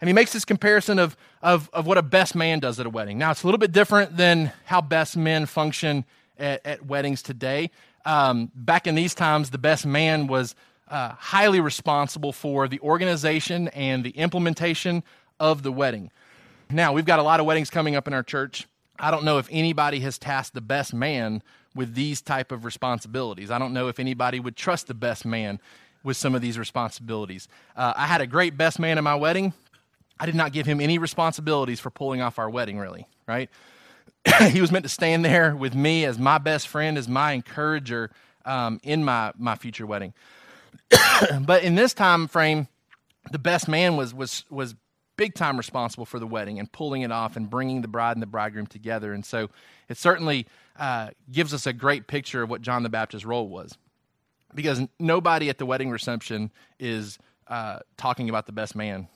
[0.00, 2.90] And he makes this comparison of, of, of what a best man does at a
[2.90, 3.16] wedding.
[3.16, 6.04] Now, it's a little bit different than how best men function
[6.36, 7.70] at, at weddings today.
[8.04, 10.56] Um, back in these times, the best man was
[10.88, 15.04] uh, highly responsible for the organization and the implementation
[15.38, 16.10] of the wedding.
[16.72, 18.66] Now, we've got a lot of weddings coming up in our church.
[18.98, 21.42] I don't know if anybody has tasked the best man
[21.74, 23.50] with these type of responsibilities.
[23.50, 25.60] I don't know if anybody would trust the best man
[26.02, 27.48] with some of these responsibilities.
[27.76, 29.52] Uh, I had a great best man in my wedding.
[30.18, 33.48] I did not give him any responsibilities for pulling off our wedding, really, right?
[34.50, 38.10] he was meant to stand there with me as my best friend, as my encourager
[38.44, 40.12] um, in my, my future wedding.
[41.40, 42.68] but in this time frame,
[43.30, 44.74] the best man was was was
[45.20, 48.22] big time responsible for the wedding and pulling it off and bringing the bride and
[48.22, 49.12] the bridegroom together.
[49.12, 49.50] And so
[49.86, 50.46] it certainly
[50.78, 53.76] uh, gives us a great picture of what John the Baptist's role was,
[54.54, 59.08] because nobody at the wedding reception is uh, talking about the best man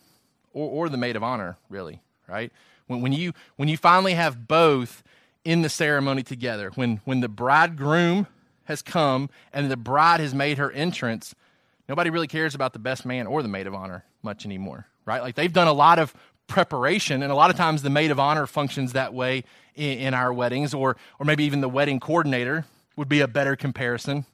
[0.53, 2.53] or, or the maid of honor, really, right?
[2.87, 5.03] When, when you when you finally have both
[5.43, 8.27] in the ceremony together, when when the bridegroom
[8.65, 11.35] has come and the bride has made her entrance,
[11.89, 15.23] nobody really cares about the best man or the maid of honor much anymore, right?
[15.23, 16.15] Like they've done a lot of
[16.47, 20.15] preparation, and a lot of times the maid of honor functions that way in, in
[20.15, 24.27] our weddings, or or maybe even the wedding coordinator would be a better comparison.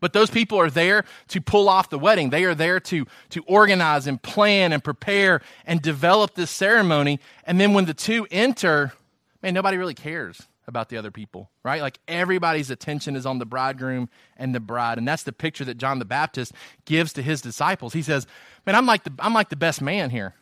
[0.00, 2.30] But those people are there to pull off the wedding.
[2.30, 7.20] They are there to, to organize and plan and prepare and develop this ceremony.
[7.44, 8.94] And then when the two enter,
[9.42, 11.82] man, nobody really cares about the other people, right?
[11.82, 14.96] Like everybody's attention is on the bridegroom and the bride.
[14.96, 16.52] And that's the picture that John the Baptist
[16.86, 17.92] gives to his disciples.
[17.92, 18.26] He says,
[18.64, 20.34] Man, I'm like the, I'm like the best man here,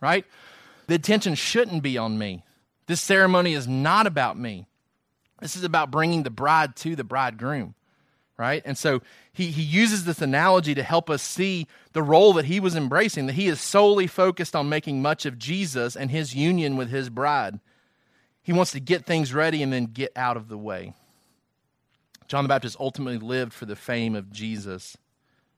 [0.00, 0.24] right?
[0.86, 2.44] The attention shouldn't be on me.
[2.86, 4.66] This ceremony is not about me.
[5.40, 7.74] This is about bringing the bride to the bridegroom
[8.40, 8.62] right?
[8.64, 9.02] And so
[9.34, 13.26] he, he uses this analogy to help us see the role that he was embracing,
[13.26, 17.10] that he is solely focused on making much of Jesus and his union with his
[17.10, 17.60] bride.
[18.42, 20.94] He wants to get things ready and then get out of the way.
[22.26, 24.96] John the Baptist ultimately lived for the fame of Jesus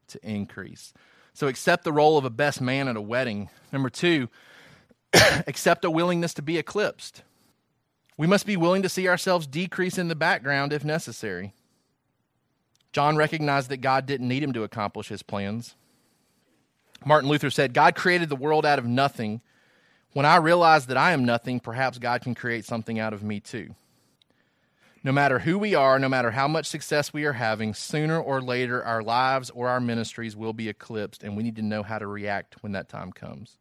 [0.08, 0.92] to increase.
[1.34, 3.50] So accept the role of a best man at a wedding.
[3.72, 4.28] Number two,
[5.46, 7.22] accept a willingness to be eclipsed.
[8.18, 11.54] We must be willing to see ourselves decrease in the background if necessary.
[12.92, 15.74] John recognized that God didn't need him to accomplish his plans.
[17.04, 19.40] Martin Luther said, God created the world out of nothing.
[20.12, 23.40] When I realize that I am nothing, perhaps God can create something out of me
[23.40, 23.75] too.
[25.05, 28.40] No matter who we are, no matter how much success we are having, sooner or
[28.40, 31.98] later our lives or our ministries will be eclipsed, and we need to know how
[31.98, 33.59] to react when that time comes.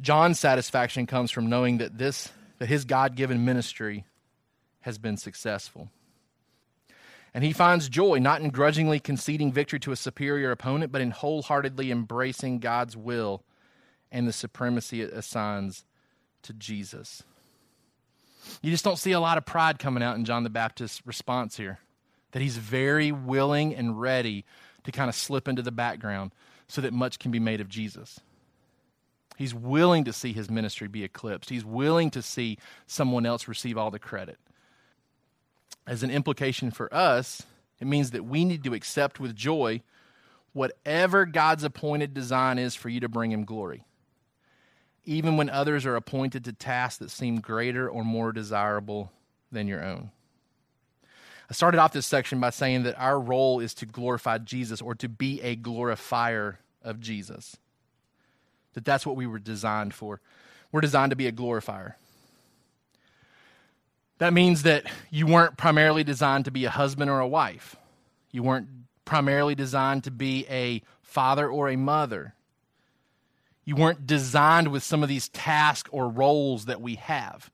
[0.00, 4.06] John's satisfaction comes from knowing that this that his God-given ministry
[4.80, 5.90] has been successful.
[7.34, 11.10] And he finds joy not in grudgingly conceding victory to a superior opponent, but in
[11.10, 13.42] wholeheartedly embracing God's will
[14.10, 15.84] and the supremacy it assigns
[16.42, 17.22] to Jesus.
[18.62, 21.56] You just don't see a lot of pride coming out in John the Baptist's response
[21.56, 21.80] here.
[22.32, 24.44] That he's very willing and ready
[24.84, 26.32] to kind of slip into the background
[26.68, 28.20] so that much can be made of Jesus.
[29.36, 31.50] He's willing to see his ministry be eclipsed.
[31.50, 34.38] He's willing to see someone else receive all the credit
[35.86, 37.42] as an implication for us,
[37.80, 39.82] it means that we need to accept with joy
[40.52, 43.84] whatever God's appointed design is for you to bring Him glory,
[45.06, 49.10] even when others are appointed to tasks that seem greater or more desirable
[49.50, 50.10] than your own.
[51.48, 54.96] I started off this section by saying that our role is to glorify Jesus or
[54.96, 57.56] to be a glorifier of Jesus.
[58.74, 60.20] That that's what we were designed for.
[60.72, 61.96] We're designed to be a glorifier.
[64.18, 67.76] That means that you weren't primarily designed to be a husband or a wife.
[68.32, 68.68] You weren't
[69.04, 72.34] primarily designed to be a father or a mother.
[73.66, 77.50] You weren't designed with some of these tasks or roles that we have.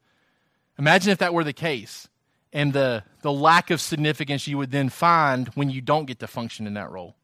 [0.78, 2.08] Imagine if that were the case
[2.52, 6.28] and the, the lack of significance you would then find when you don't get to
[6.28, 7.16] function in that role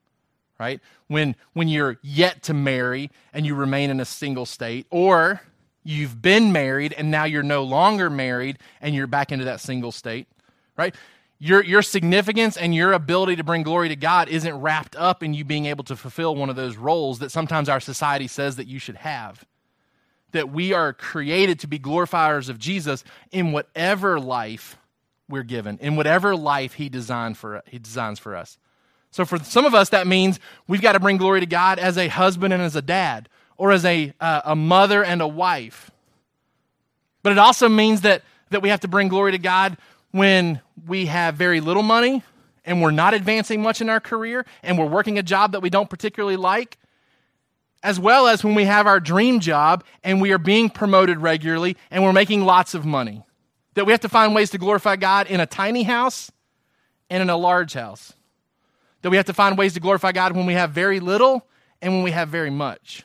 [0.59, 5.40] right when when you're yet to marry and you remain in a single state or
[5.88, 9.90] you've been married and now you're no longer married and you're back into that single
[9.90, 10.27] state,
[10.77, 10.94] right?
[11.40, 15.35] Your, your significance and your ability to bring glory to God isn't wrapped up in
[15.35, 18.66] you being able to fulfill one of those roles that sometimes our society says that
[18.66, 19.44] you should have.
[20.33, 24.77] That we are created to be glorifiers of Jesus in whatever life
[25.29, 28.59] we're given, in whatever life He designed for He designs for us.
[29.11, 31.96] So for some of us, that means we've got to bring glory to God as
[31.96, 35.90] a husband and as a dad or as a, uh, a mother and a wife.
[37.22, 39.77] But it also means that, that we have to bring glory to God
[40.11, 42.23] when we have very little money
[42.64, 45.71] and we're not advancing much in our career and we're working a job that we
[45.71, 46.79] don't particularly like,
[47.83, 51.77] as well as when we have our dream job and we are being promoted regularly
[51.90, 53.23] and we're making lots of money.
[53.75, 56.33] That we have to find ways to glorify God in a tiny house
[57.09, 58.13] and in a large house.
[59.02, 61.46] That we have to find ways to glorify God when we have very little
[61.81, 63.04] and when we have very much.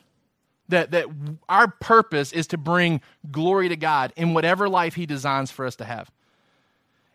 [0.68, 1.06] That, that
[1.48, 3.00] our purpose is to bring
[3.30, 6.10] glory to God in whatever life He designs for us to have.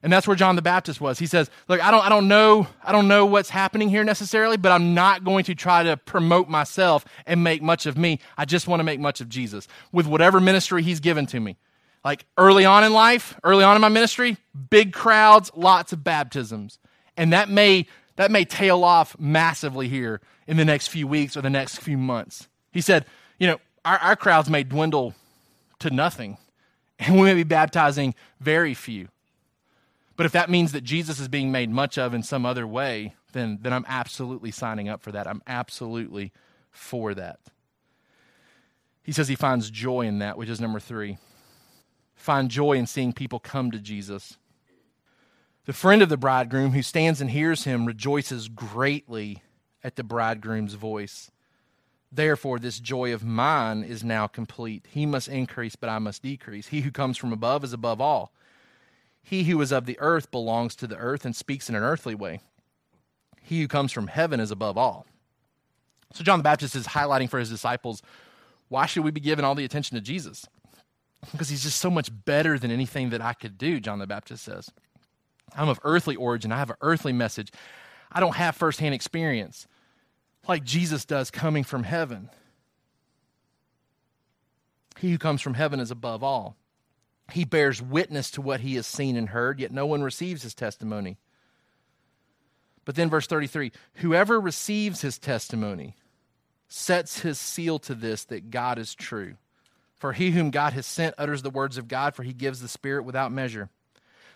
[0.02, 1.20] And that's where John the Baptist was.
[1.20, 4.56] He says, Look, I don't, I don't know, I don't know what's happening here necessarily,
[4.56, 8.20] but I'm not going to try to promote myself and make much of me.
[8.38, 11.58] I just want to make much of Jesus with whatever ministry he's given to me.
[12.06, 14.38] Like early on in life, early on in my ministry,
[14.70, 16.80] big crowds, lots of baptisms.
[17.18, 21.41] And that may that may tail off massively here in the next few weeks or
[21.41, 22.47] the next few months.
[22.72, 23.06] He said,
[23.38, 25.14] you know, our, our crowds may dwindle
[25.80, 26.38] to nothing,
[27.00, 29.10] and we may be baptizing very few.
[30.20, 33.15] But if that means that Jesus is being made much of in some other way,
[33.32, 35.26] then, then I'm absolutely signing up for that.
[35.26, 36.34] I'm absolutely
[36.72, 37.39] for that.
[39.01, 41.20] He says he finds joy in that, which is number three.
[42.15, 44.36] Find joy in seeing people come to Jesus.
[45.63, 49.41] The friend of the bridegroom who stands and hears him rejoices greatly
[49.86, 51.32] at the bridegroom's voice.
[52.11, 54.86] Therefore, this joy of mine is now complete.
[54.89, 56.67] He must increase, but I must decrease.
[56.67, 58.34] He who comes from above is above all.
[59.22, 62.15] He who is of the earth belongs to the earth and speaks in an earthly
[62.15, 62.41] way.
[63.41, 65.05] He who comes from heaven is above all.
[66.13, 68.01] So, John the Baptist is highlighting for his disciples
[68.70, 70.45] why should we be giving all the attention to Jesus?
[71.32, 74.43] Because he's just so much better than anything that I could do, John the Baptist
[74.43, 74.70] says.
[75.55, 76.51] I'm of earthly origin.
[76.51, 77.51] I have an earthly message.
[78.11, 79.67] I don't have firsthand experience
[80.47, 82.30] like Jesus does coming from heaven.
[84.99, 86.55] He who comes from heaven is above all.
[87.32, 90.56] He bears witness to what he has seen and heard, yet no one receives his
[90.56, 91.18] testimony.
[92.86, 95.96] But then, verse 33 whoever receives his testimony
[96.68, 99.36] sets his seal to this that God is true.
[99.98, 102.70] For he whom God has sent utters the words of God, for he gives the
[102.70, 103.70] Spirit without measure.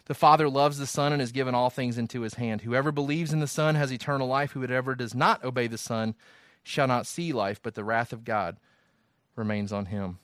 [0.05, 2.61] The Father loves the Son and has given all things into his hand.
[2.61, 4.51] Whoever believes in the Son has eternal life.
[4.51, 6.15] Whoever does not obey the Son
[6.61, 8.57] shall not see life, but the wrath of God
[9.35, 10.19] remains on him.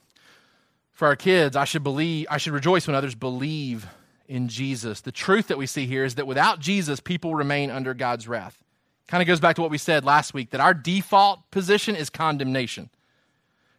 [0.99, 3.87] For our kids, I should believe I should rejoice when others believe
[4.27, 4.99] in Jesus.
[4.99, 8.61] The truth that we see here is that without Jesus, people remain under God's wrath.
[9.07, 12.09] Kind of goes back to what we said last week that our default position is
[12.09, 12.89] condemnation.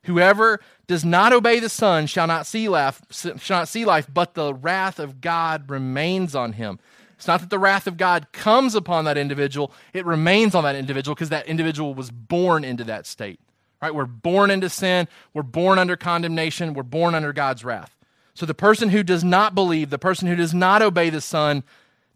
[0.05, 4.33] Whoever does not obey the Son shall not see life, shall not see life, but
[4.33, 6.79] the wrath of God remains on him.
[7.19, 10.75] It's not that the wrath of God comes upon that individual, it remains on that
[10.75, 13.41] individual because that individual was born into that state.
[13.83, 13.95] Right?
[13.95, 17.97] We're born into sin, we're born under condemnation, we're born under God's wrath.
[18.35, 21.63] So the person who does not believe, the person who does not obey the Son,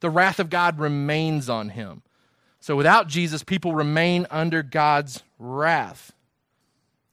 [0.01, 2.03] the wrath of God remains on him.
[2.61, 6.13] So without Jesus, people remain under God's wrath.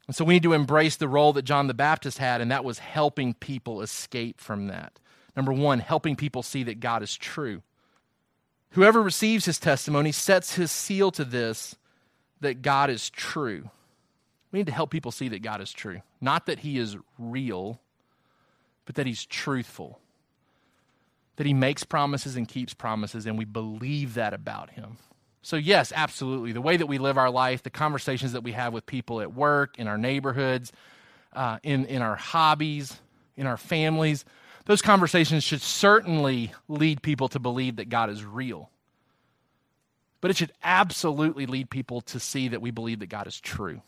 [0.08, 2.66] And so we need to embrace the role that John the Baptist had, and that
[2.66, 5.00] was helping people escape from that.
[5.36, 7.62] Number one, helping people see that God is true.
[8.72, 11.76] Whoever receives his testimony sets his seal to this
[12.40, 13.70] that God is true.
[14.52, 16.02] We need to help people see that God is true.
[16.20, 17.80] Not that he is real,
[18.86, 20.00] but that he's truthful.
[21.38, 24.98] That he makes promises and keeps promises, and we believe that about him.
[25.42, 26.52] So, yes, absolutely.
[26.52, 29.34] The way that we live our life, the conversations that we have with people at
[29.34, 30.72] work, in our neighborhoods,
[31.34, 33.00] uh, in, in our hobbies,
[33.36, 34.26] in our families,
[34.66, 38.70] those conversations should certainly lead people to believe that God is real.
[40.20, 43.82] But it should absolutely lead people to see that we believe that God is true.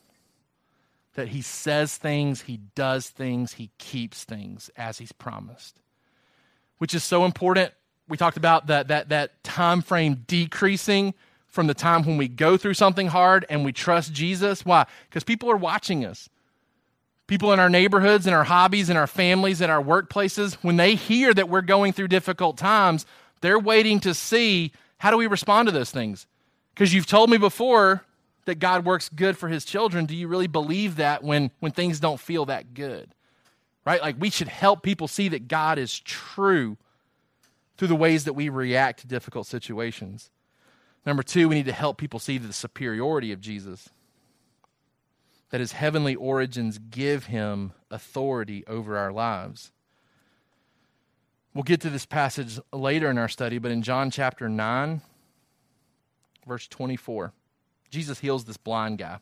[1.15, 5.79] That He says things, He does things, He keeps things as He's promised.
[6.77, 7.71] Which is so important.
[8.07, 11.13] We talked about that, that, that time frame decreasing
[11.47, 14.65] from the time when we go through something hard and we trust Jesus.
[14.65, 14.85] Why?
[15.07, 16.27] Because people are watching us.
[17.27, 20.95] People in our neighborhoods, in our hobbies, in our families, in our workplaces, when they
[20.95, 23.05] hear that we're going through difficult times,
[23.41, 26.27] they're waiting to see how do we respond to those things?
[26.73, 28.03] Because you've told me before
[28.45, 30.05] that God works good for his children.
[30.05, 33.13] Do you really believe that when, when things don't feel that good?
[33.85, 34.01] Right?
[34.01, 36.77] Like we should help people see that God is true
[37.77, 40.29] through the ways that we react to difficult situations.
[41.05, 43.89] Number two, we need to help people see the superiority of Jesus.
[45.49, 49.71] That his heavenly origins give him authority over our lives.
[51.53, 55.01] We'll get to this passage later in our study, but in John chapter 9,
[56.47, 57.31] verse 24,
[57.93, 59.19] Jesus heals this blind guy.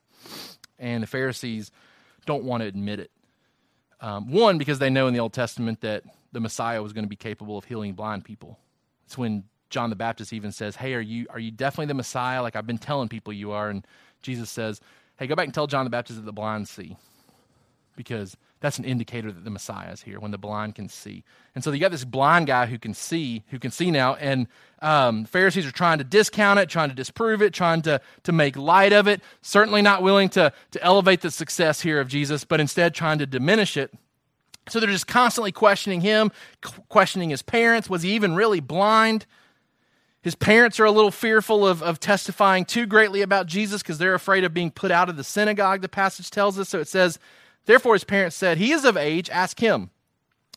[0.80, 1.72] And the Pharisees
[2.26, 3.12] don't want to admit it.
[4.00, 7.10] Um, one, because they know in the Old Testament that the Messiah was going to
[7.10, 8.58] be capable of healing blind people.
[9.06, 12.42] It's when John the Baptist even says, Hey, are you, are you definitely the Messiah?
[12.42, 13.70] Like I've been telling people you are.
[13.70, 13.86] And
[14.22, 14.80] Jesus says,
[15.20, 16.96] Hey, go back and tell John the Baptist that the blind see.
[17.98, 21.24] Because that's an indicator that the Messiah is here when the blind can see.
[21.56, 24.48] And so you got this blind guy who can see, who can see now, and
[24.82, 28.56] um, Pharisees are trying to discount it, trying to disprove it, trying to, to make
[28.56, 32.60] light of it, certainly not willing to, to elevate the success here of Jesus, but
[32.60, 33.92] instead trying to diminish it.
[34.70, 36.32] So they're just constantly questioning him,
[36.88, 37.90] questioning his parents.
[37.90, 39.26] Was he even really blind?
[40.22, 44.14] His parents are a little fearful of, of testifying too greatly about Jesus because they're
[44.14, 46.70] afraid of being put out of the synagogue, the passage tells us.
[46.70, 47.18] So it says,
[47.66, 49.90] Therefore, his parents said, He is of age, ask him.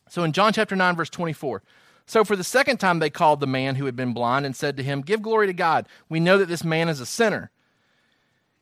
[0.09, 1.61] So in John chapter 9, verse 24,
[2.05, 4.77] So for the second time, they called the man who had been blind and said
[4.77, 5.87] to him, Give glory to God.
[6.09, 7.51] We know that this man is a sinner.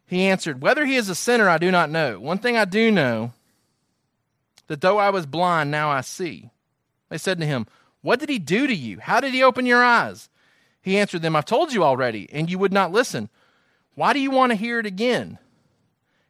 [0.05, 2.19] He answered, Whether he is a sinner, I do not know.
[2.19, 3.33] One thing I do know,
[4.67, 6.49] that though I was blind, now I see.
[7.09, 7.67] They said to him,
[8.01, 8.99] What did he do to you?
[8.99, 10.29] How did he open your eyes?
[10.81, 13.29] He answered them, I've told you already, and you would not listen.
[13.95, 15.39] Why do you want to hear it again?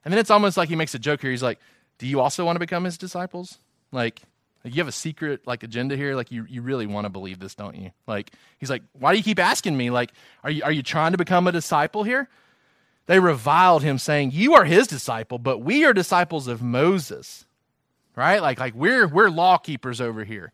[0.05, 1.31] And then it's almost like he makes a joke here.
[1.31, 1.59] He's like,
[1.97, 3.59] Do you also want to become his disciples?
[3.91, 4.21] Like,
[4.63, 6.15] you have a secret like agenda here.
[6.15, 7.91] Like you, you really want to believe this, don't you?
[8.07, 9.89] Like he's like, why do you keep asking me?
[9.89, 10.11] Like,
[10.43, 12.29] are you are you trying to become a disciple here?
[13.05, 17.45] They reviled him, saying, You are his disciple, but we are disciples of Moses.
[18.15, 18.41] Right?
[18.41, 20.53] Like, like we're we're law keepers over here.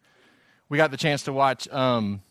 [0.69, 2.21] We got the chance to watch um,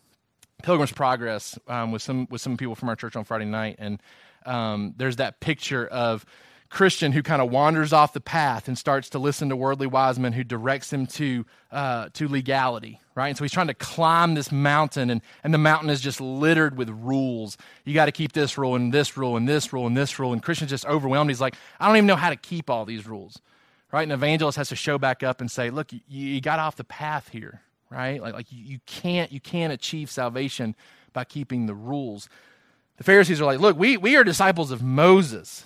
[0.63, 4.01] Pilgrim's Progress um, with some with some people from our church on Friday night, and
[4.45, 6.25] um, there's that picture of
[6.69, 10.33] Christian who kind of wanders off the path and starts to listen to Worldly Wiseman
[10.33, 13.29] who directs him to uh, to legality, right?
[13.29, 16.77] And so he's trying to climb this mountain, and, and the mountain is just littered
[16.77, 17.57] with rules.
[17.85, 20.31] You got to keep this rule and this rule and this rule and this rule.
[20.31, 21.31] And Christian's just overwhelmed.
[21.31, 23.41] He's like, I don't even know how to keep all these rules,
[23.91, 24.03] right?
[24.03, 26.83] And evangelist has to show back up and say, Look, you, you got off the
[26.83, 28.21] path here, right?
[28.21, 30.75] Like, like you, you can't you can't achieve salvation
[31.13, 32.29] by keeping the rules.
[32.97, 35.65] The Pharisees are like, Look, we, we are disciples of Moses.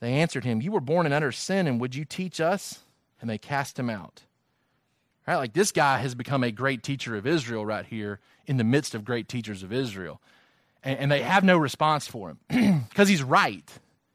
[0.00, 2.80] They answered him, You were born in utter sin, and would you teach us?
[3.20, 4.22] And they cast him out.
[5.26, 5.36] Right?
[5.36, 8.94] Like this guy has become a great teacher of Israel right here in the midst
[8.94, 10.20] of great teachers of Israel.
[10.84, 13.68] And, and they have no response for him because he's right.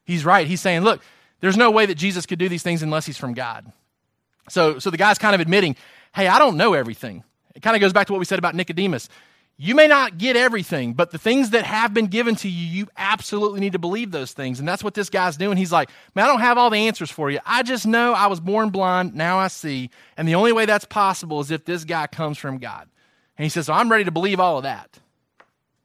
[0.06, 0.48] He's right.
[0.48, 1.02] He's saying, Look,
[1.42, 3.72] there's no way that Jesus could do these things unless he's from God.
[4.50, 5.76] So, so the guy's kind of admitting,
[6.14, 7.24] Hey, I don't know everything.
[7.56, 9.10] It kind of goes back to what we said about Nicodemus.
[9.64, 12.88] You may not get everything, but the things that have been given to you, you
[12.97, 14.57] absolutely need to believe those things.
[14.57, 15.55] And that's what this guy's doing.
[15.55, 17.38] He's like, Man, I don't have all the answers for you.
[17.45, 19.14] I just know I was born blind.
[19.14, 19.91] Now I see.
[20.18, 22.89] And the only way that's possible is if this guy comes from God.
[23.38, 24.97] And he says, So I'm ready to believe all of that.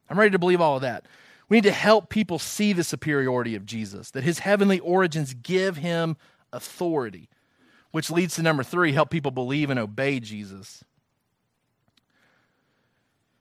[0.09, 1.05] I'm ready to believe all of that.
[1.47, 5.77] We need to help people see the superiority of Jesus, that his heavenly origins give
[5.77, 6.17] him
[6.51, 7.29] authority,
[7.91, 10.83] which leads to number three help people believe and obey Jesus.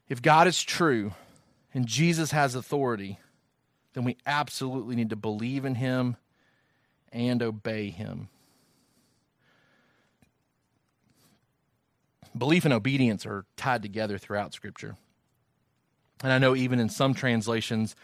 [0.09, 1.13] If God is true
[1.75, 3.19] and Jesus has authority,
[3.95, 6.17] then we absolutely need to believe in him
[7.13, 8.29] and obey him.
[12.37, 14.97] Belief and obedience are tied together throughout Scripture.
[16.23, 17.97] And I know even in some translations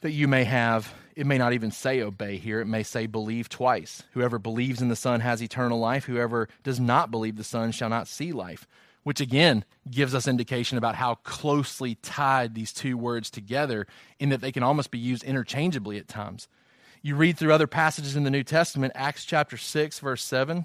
[0.00, 2.60] that you may have, it may not even say obey here.
[2.60, 4.02] It may say believe twice.
[4.12, 6.04] Whoever believes in the Son has eternal life.
[6.04, 8.66] Whoever does not believe the Son shall not see life
[9.04, 13.86] which again gives us indication about how closely tied these two words together
[14.18, 16.48] in that they can almost be used interchangeably at times.
[17.02, 20.64] You read through other passages in the New Testament, Acts chapter 6, verse 7.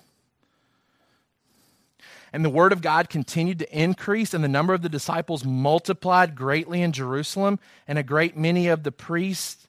[2.31, 6.35] And the word of God continued to increase, and the number of the disciples multiplied
[6.35, 9.67] greatly in Jerusalem, and a great many of the priests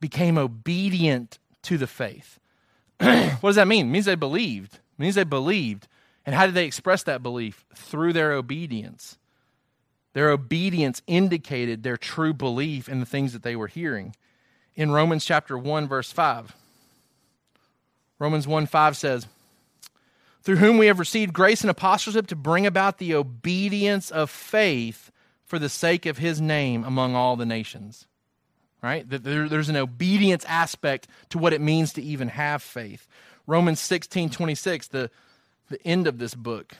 [0.00, 2.38] became obedient to the faith.
[2.98, 3.86] what does that mean?
[3.86, 4.74] It means they believed.
[4.74, 5.86] It means they believed.
[6.30, 7.64] And how did they express that belief?
[7.74, 9.18] Through their obedience.
[10.12, 14.14] Their obedience indicated their true belief in the things that they were hearing.
[14.76, 16.54] In Romans chapter 1, verse 5,
[18.20, 19.26] Romans 1 5 says,
[20.44, 25.10] Through whom we have received grace and apostleship to bring about the obedience of faith
[25.44, 28.06] for the sake of his name among all the nations.
[28.80, 29.04] Right?
[29.04, 33.08] There's an obedience aspect to what it means to even have faith.
[33.48, 35.10] Romans 16 26, the
[35.70, 36.76] the end of this book.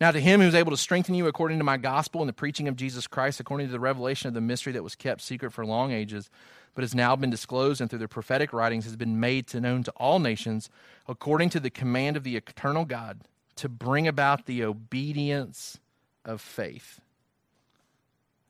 [0.00, 2.34] Now, to him who is able to strengthen you according to my gospel and the
[2.34, 5.52] preaching of Jesus Christ, according to the revelation of the mystery that was kept secret
[5.52, 6.28] for long ages,
[6.74, 9.84] but has now been disclosed and through the prophetic writings has been made to known
[9.84, 10.68] to all nations,
[11.06, 13.20] according to the command of the eternal God,
[13.54, 15.78] to bring about the obedience
[16.24, 17.00] of faith.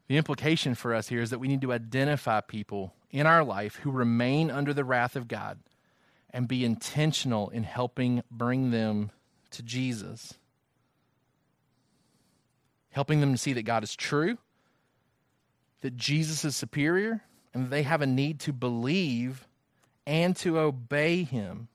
[0.08, 3.76] The implication for us here is that we need to identify people in our life
[3.76, 5.58] who remain under the wrath of God
[6.32, 9.10] and be intentional in helping bring them
[9.50, 10.34] to Jesus.
[12.90, 14.38] Helping them to see that God is true,
[15.80, 17.22] that Jesus is superior,
[17.54, 19.46] and they have a need to believe
[20.06, 21.68] and to obey him.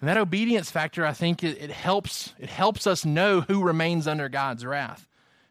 [0.00, 4.06] And that obedience factor, I think, it, it, helps, it helps us know who remains
[4.06, 5.08] under God's wrath.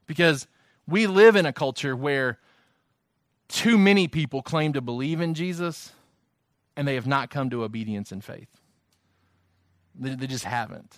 [0.07, 0.47] Because
[0.87, 2.39] We live in a culture where
[3.49, 5.91] too many people claim to believe in Jesus
[6.77, 8.47] and they have not come to obedience and faith.
[9.95, 10.95] They, they just haven't.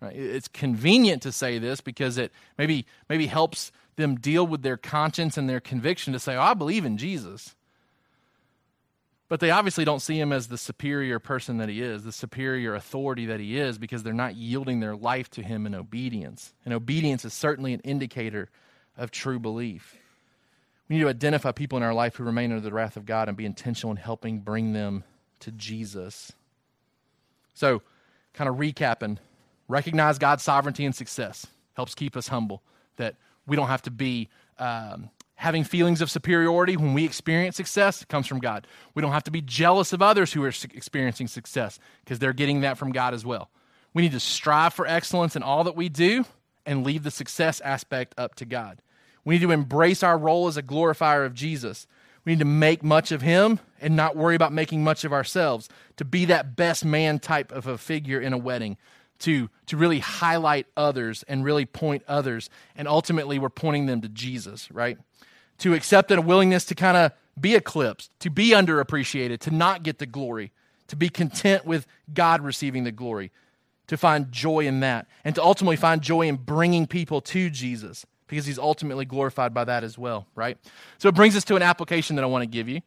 [0.00, 0.14] Right?
[0.14, 5.36] It's convenient to say this because it maybe, maybe helps them deal with their conscience
[5.36, 7.54] and their conviction to say, oh, I believe in Jesus.
[9.28, 12.76] But they obviously don't see him as the superior person that he is, the superior
[12.76, 16.54] authority that he is, because they're not yielding their life to him in obedience.
[16.64, 18.48] And obedience is certainly an indicator
[18.96, 19.96] of true belief.
[20.88, 23.28] We need to identify people in our life who remain under the wrath of God
[23.28, 25.02] and be intentional in helping bring them
[25.40, 26.32] to Jesus.
[27.54, 27.82] So,
[28.34, 29.18] kind of recapping,
[29.68, 32.62] recognize God's sovereignty and success helps keep us humble,
[32.96, 33.16] that
[33.46, 34.28] we don't have to be
[34.58, 38.66] um, having feelings of superiority when we experience success it comes from God.
[38.94, 42.62] We don't have to be jealous of others who are experiencing success because they're getting
[42.62, 43.50] that from God as well.
[43.94, 46.24] We need to strive for excellence in all that we do
[46.64, 48.82] and leave the success aspect up to God.
[49.24, 51.86] We need to embrace our role as a glorifier of Jesus.
[52.26, 55.68] We need to make much of him and not worry about making much of ourselves,
[55.96, 58.76] to be that best man type of a figure in a wedding,
[59.20, 62.50] to, to really highlight others and really point others.
[62.74, 64.98] And ultimately, we're pointing them to Jesus, right?
[65.58, 69.98] To accept a willingness to kind of be eclipsed, to be underappreciated, to not get
[69.98, 70.52] the glory,
[70.88, 73.30] to be content with God receiving the glory,
[73.86, 78.04] to find joy in that, and to ultimately find joy in bringing people to Jesus
[78.28, 80.58] because he's ultimately glorified by that as well, right?
[80.98, 82.80] So it brings us to an application that I want to give you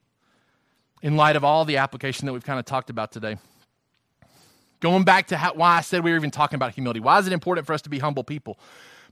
[1.01, 3.37] in light of all the application that we've kind of talked about today.
[4.79, 6.99] Going back to how, why I said we were even talking about humility.
[6.99, 8.57] Why is it important for us to be humble people?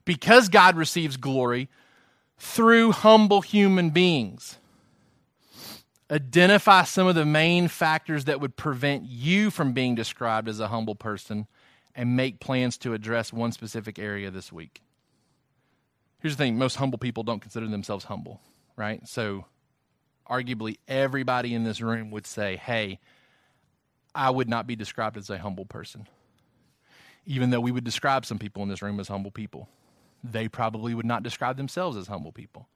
[0.06, 1.70] Because God receives glory
[2.38, 4.58] through humble human beings.
[6.10, 10.70] Identify some of the main factors that would prevent you from being described as a
[10.70, 11.48] humble person
[11.94, 14.82] and make plans to address one specific area this week.
[16.20, 18.42] Here's the thing most humble people don't consider themselves humble,
[18.76, 19.08] right?
[19.08, 19.46] So,
[20.30, 23.00] arguably, everybody in this room would say, hey,
[24.16, 26.08] I would not be described as a humble person.
[27.26, 29.70] Even though we would describe some people in this room as humble people,
[30.24, 32.68] they probably would not describe themselves as humble people.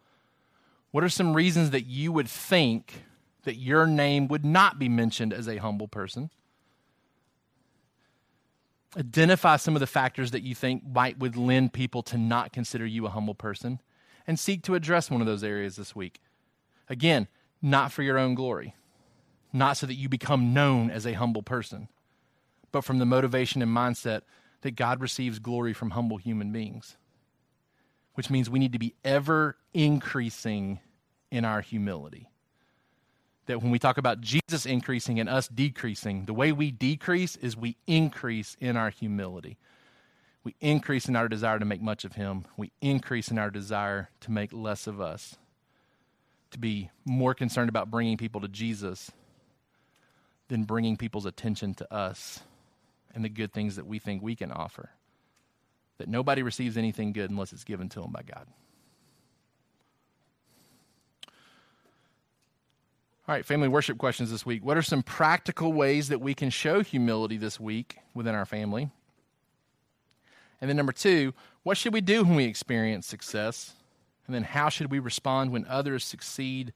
[0.92, 3.06] What are some reasons that you would think
[3.44, 6.30] that your name would not be mentioned as a humble person?
[8.98, 12.86] Identify some of the factors that you think might would lend people to not consider
[12.86, 13.80] you a humble person
[14.28, 16.22] and seek to address one of those areas this week.
[16.90, 17.28] Again,
[17.62, 18.76] not for your own glory
[19.54, 21.90] not so that you become known as a humble person,
[22.72, 24.22] but from the motivation and mindset
[24.62, 26.98] that God receives glory from humble human beings,
[28.14, 30.80] which means we need to be ever increasing
[31.32, 32.31] in our humility.
[33.52, 37.58] That when we talk about Jesus increasing and us decreasing, the way we decrease is
[37.58, 39.58] we increase in our humility.
[40.46, 42.46] We increase in our desire to make much of Him.
[42.56, 45.36] We increase in our desire to make less of us,
[46.52, 49.12] to be more concerned about bringing people to Jesus
[50.48, 52.40] than bringing people's attention to us
[53.14, 54.92] and the good things that we think we can offer.
[55.98, 58.48] That nobody receives anything good unless it's given to them by God.
[63.32, 64.62] All right, family worship questions this week.
[64.62, 68.90] What are some practical ways that we can show humility this week within our family?
[70.60, 73.74] And then, number two, what should we do when we experience success?
[74.28, 76.74] And then, how should we respond when others succeed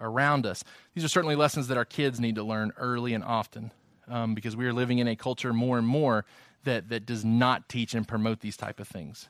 [0.00, 0.64] around us.
[0.94, 3.70] These are certainly lessons that our kids need to learn early and often
[4.08, 6.24] um, because we are living in a culture more and more
[6.64, 9.28] that, that does not teach and promote these type of things.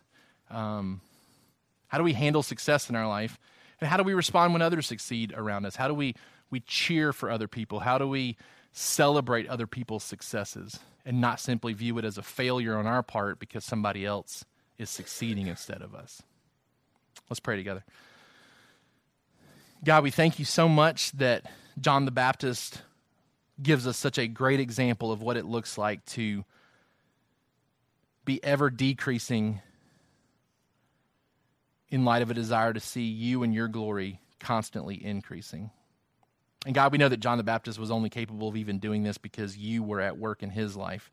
[0.50, 1.00] Um,
[1.88, 3.40] how do we handle success in our life?
[3.80, 5.74] And how do we respond when others succeed around us?
[5.74, 6.14] How do we,
[6.50, 7.80] we cheer for other people?
[7.80, 8.36] How do we
[8.72, 13.38] celebrate other people's successes and not simply view it as a failure on our part
[13.38, 14.44] because somebody else
[14.78, 16.22] is succeeding instead of us?
[17.28, 17.84] Let's pray together.
[19.82, 22.82] God, we thank you so much that John the Baptist
[23.62, 26.44] gives us such a great example of what it looks like to
[28.24, 29.60] be ever decreasing
[31.88, 35.70] in light of a desire to see you and your glory constantly increasing.
[36.66, 39.18] And God, we know that John the Baptist was only capable of even doing this
[39.18, 41.10] because you were at work in his life,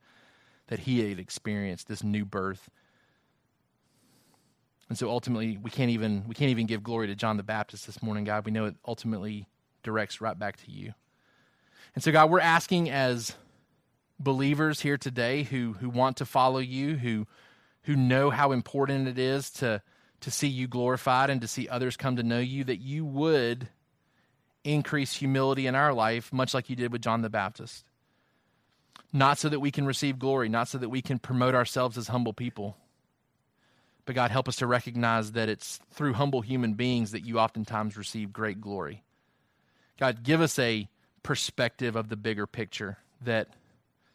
[0.68, 2.70] that he had experienced this new birth
[4.90, 7.86] and so ultimately, we can't even we can't even give glory to John the Baptist
[7.86, 8.46] this morning, God.
[8.46, 9.48] We know it ultimately
[9.84, 10.94] directs right back to you.
[11.94, 13.36] And so, God, we're asking as
[14.20, 17.28] believers here today who who want to follow you, who
[17.84, 19.82] who know how important it is to
[20.22, 23.68] to see you glorified and to see others come to know you, that you would
[24.68, 27.86] increase humility in our life, much like you did with John the Baptist.
[29.14, 32.10] Not so that we can receive glory, not so that we can promote ourselves as
[32.10, 32.78] humble people
[34.06, 37.98] But God, help us to recognize that it's through humble human beings that you oftentimes
[37.98, 39.04] receive great glory.
[40.00, 40.88] God, give us a
[41.24, 43.50] perspective of the bigger picture that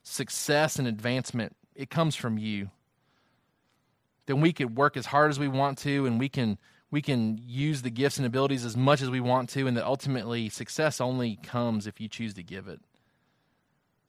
[0.02, 2.70] success and advancement it comes from you.
[4.26, 6.58] Then we could work as hard as we want to and we can
[6.92, 9.86] we can use the gifts and abilities as much as we want to and that
[9.86, 12.80] ultimately success only comes if you choose to give it.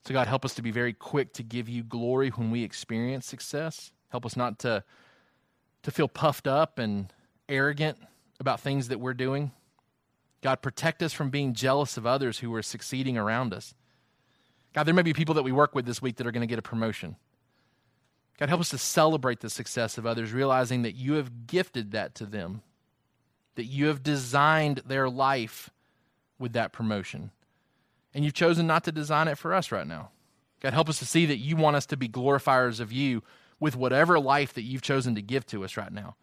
[0.04, 3.26] So God help us to be very quick to give you glory when we experience
[3.26, 3.90] success.
[4.10, 4.84] Help us not to
[5.82, 7.12] to feel puffed up and
[7.48, 7.98] arrogant
[8.40, 9.52] about things that we're doing.
[10.42, 13.74] God, protect us from being jealous of others who are succeeding around us.
[14.74, 16.46] God, there may be people that we work with this week that are going to
[16.46, 17.16] get a promotion.
[18.38, 22.14] God, help us to celebrate the success of others, realizing that you have gifted that
[22.16, 22.62] to them,
[23.56, 25.70] that you have designed their life
[26.38, 27.30] with that promotion.
[28.12, 30.10] And you've chosen not to design it for us right now.
[30.60, 33.22] God, help us to see that you want us to be glorifiers of you
[33.60, 36.16] with whatever life that you've chosen to give to us right now.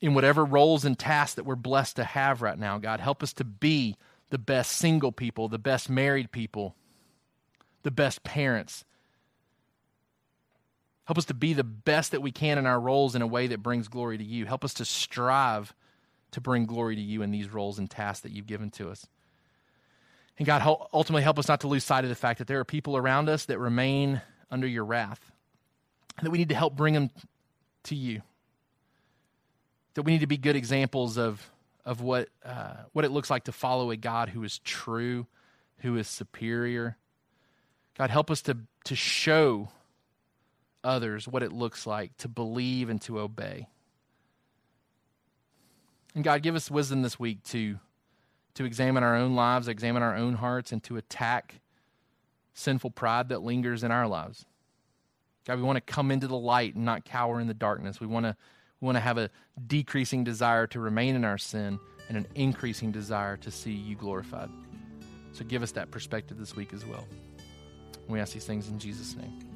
[0.00, 3.32] In whatever roles and tasks that we're blessed to have right now, God, help us
[3.34, 3.96] to be
[4.30, 6.74] the best single people, the best married people,
[7.82, 8.84] the best parents.
[11.06, 13.46] Help us to be the best that we can in our roles in a way
[13.46, 14.44] that brings glory to you.
[14.44, 15.72] Help us to strive
[16.36, 19.06] to bring glory to you in these roles and tasks that you've given to us.
[20.36, 20.62] And God,
[20.92, 23.30] ultimately help us not to lose sight of the fact that there are people around
[23.30, 24.20] us that remain
[24.50, 25.32] under your wrath
[26.22, 27.10] that we need to help bring them
[27.84, 28.20] to you.
[29.94, 31.50] That we need to be good examples of,
[31.86, 35.26] of what, uh, what it looks like to follow a God who is true,
[35.78, 36.98] who is superior.
[37.96, 39.68] God, help us to, to show
[40.84, 43.68] others what it looks like to believe and to obey.
[46.16, 47.78] And God, give us wisdom this week to,
[48.54, 51.60] to examine our own lives, examine our own hearts, and to attack
[52.54, 54.46] sinful pride that lingers in our lives.
[55.46, 58.00] God, we want to come into the light and not cower in the darkness.
[58.00, 58.34] We want to
[58.80, 59.30] we want to have a
[59.66, 64.50] decreasing desire to remain in our sin and an increasing desire to see you glorified.
[65.32, 67.06] So give us that perspective this week as well.
[68.08, 69.55] We ask these things in Jesus' name.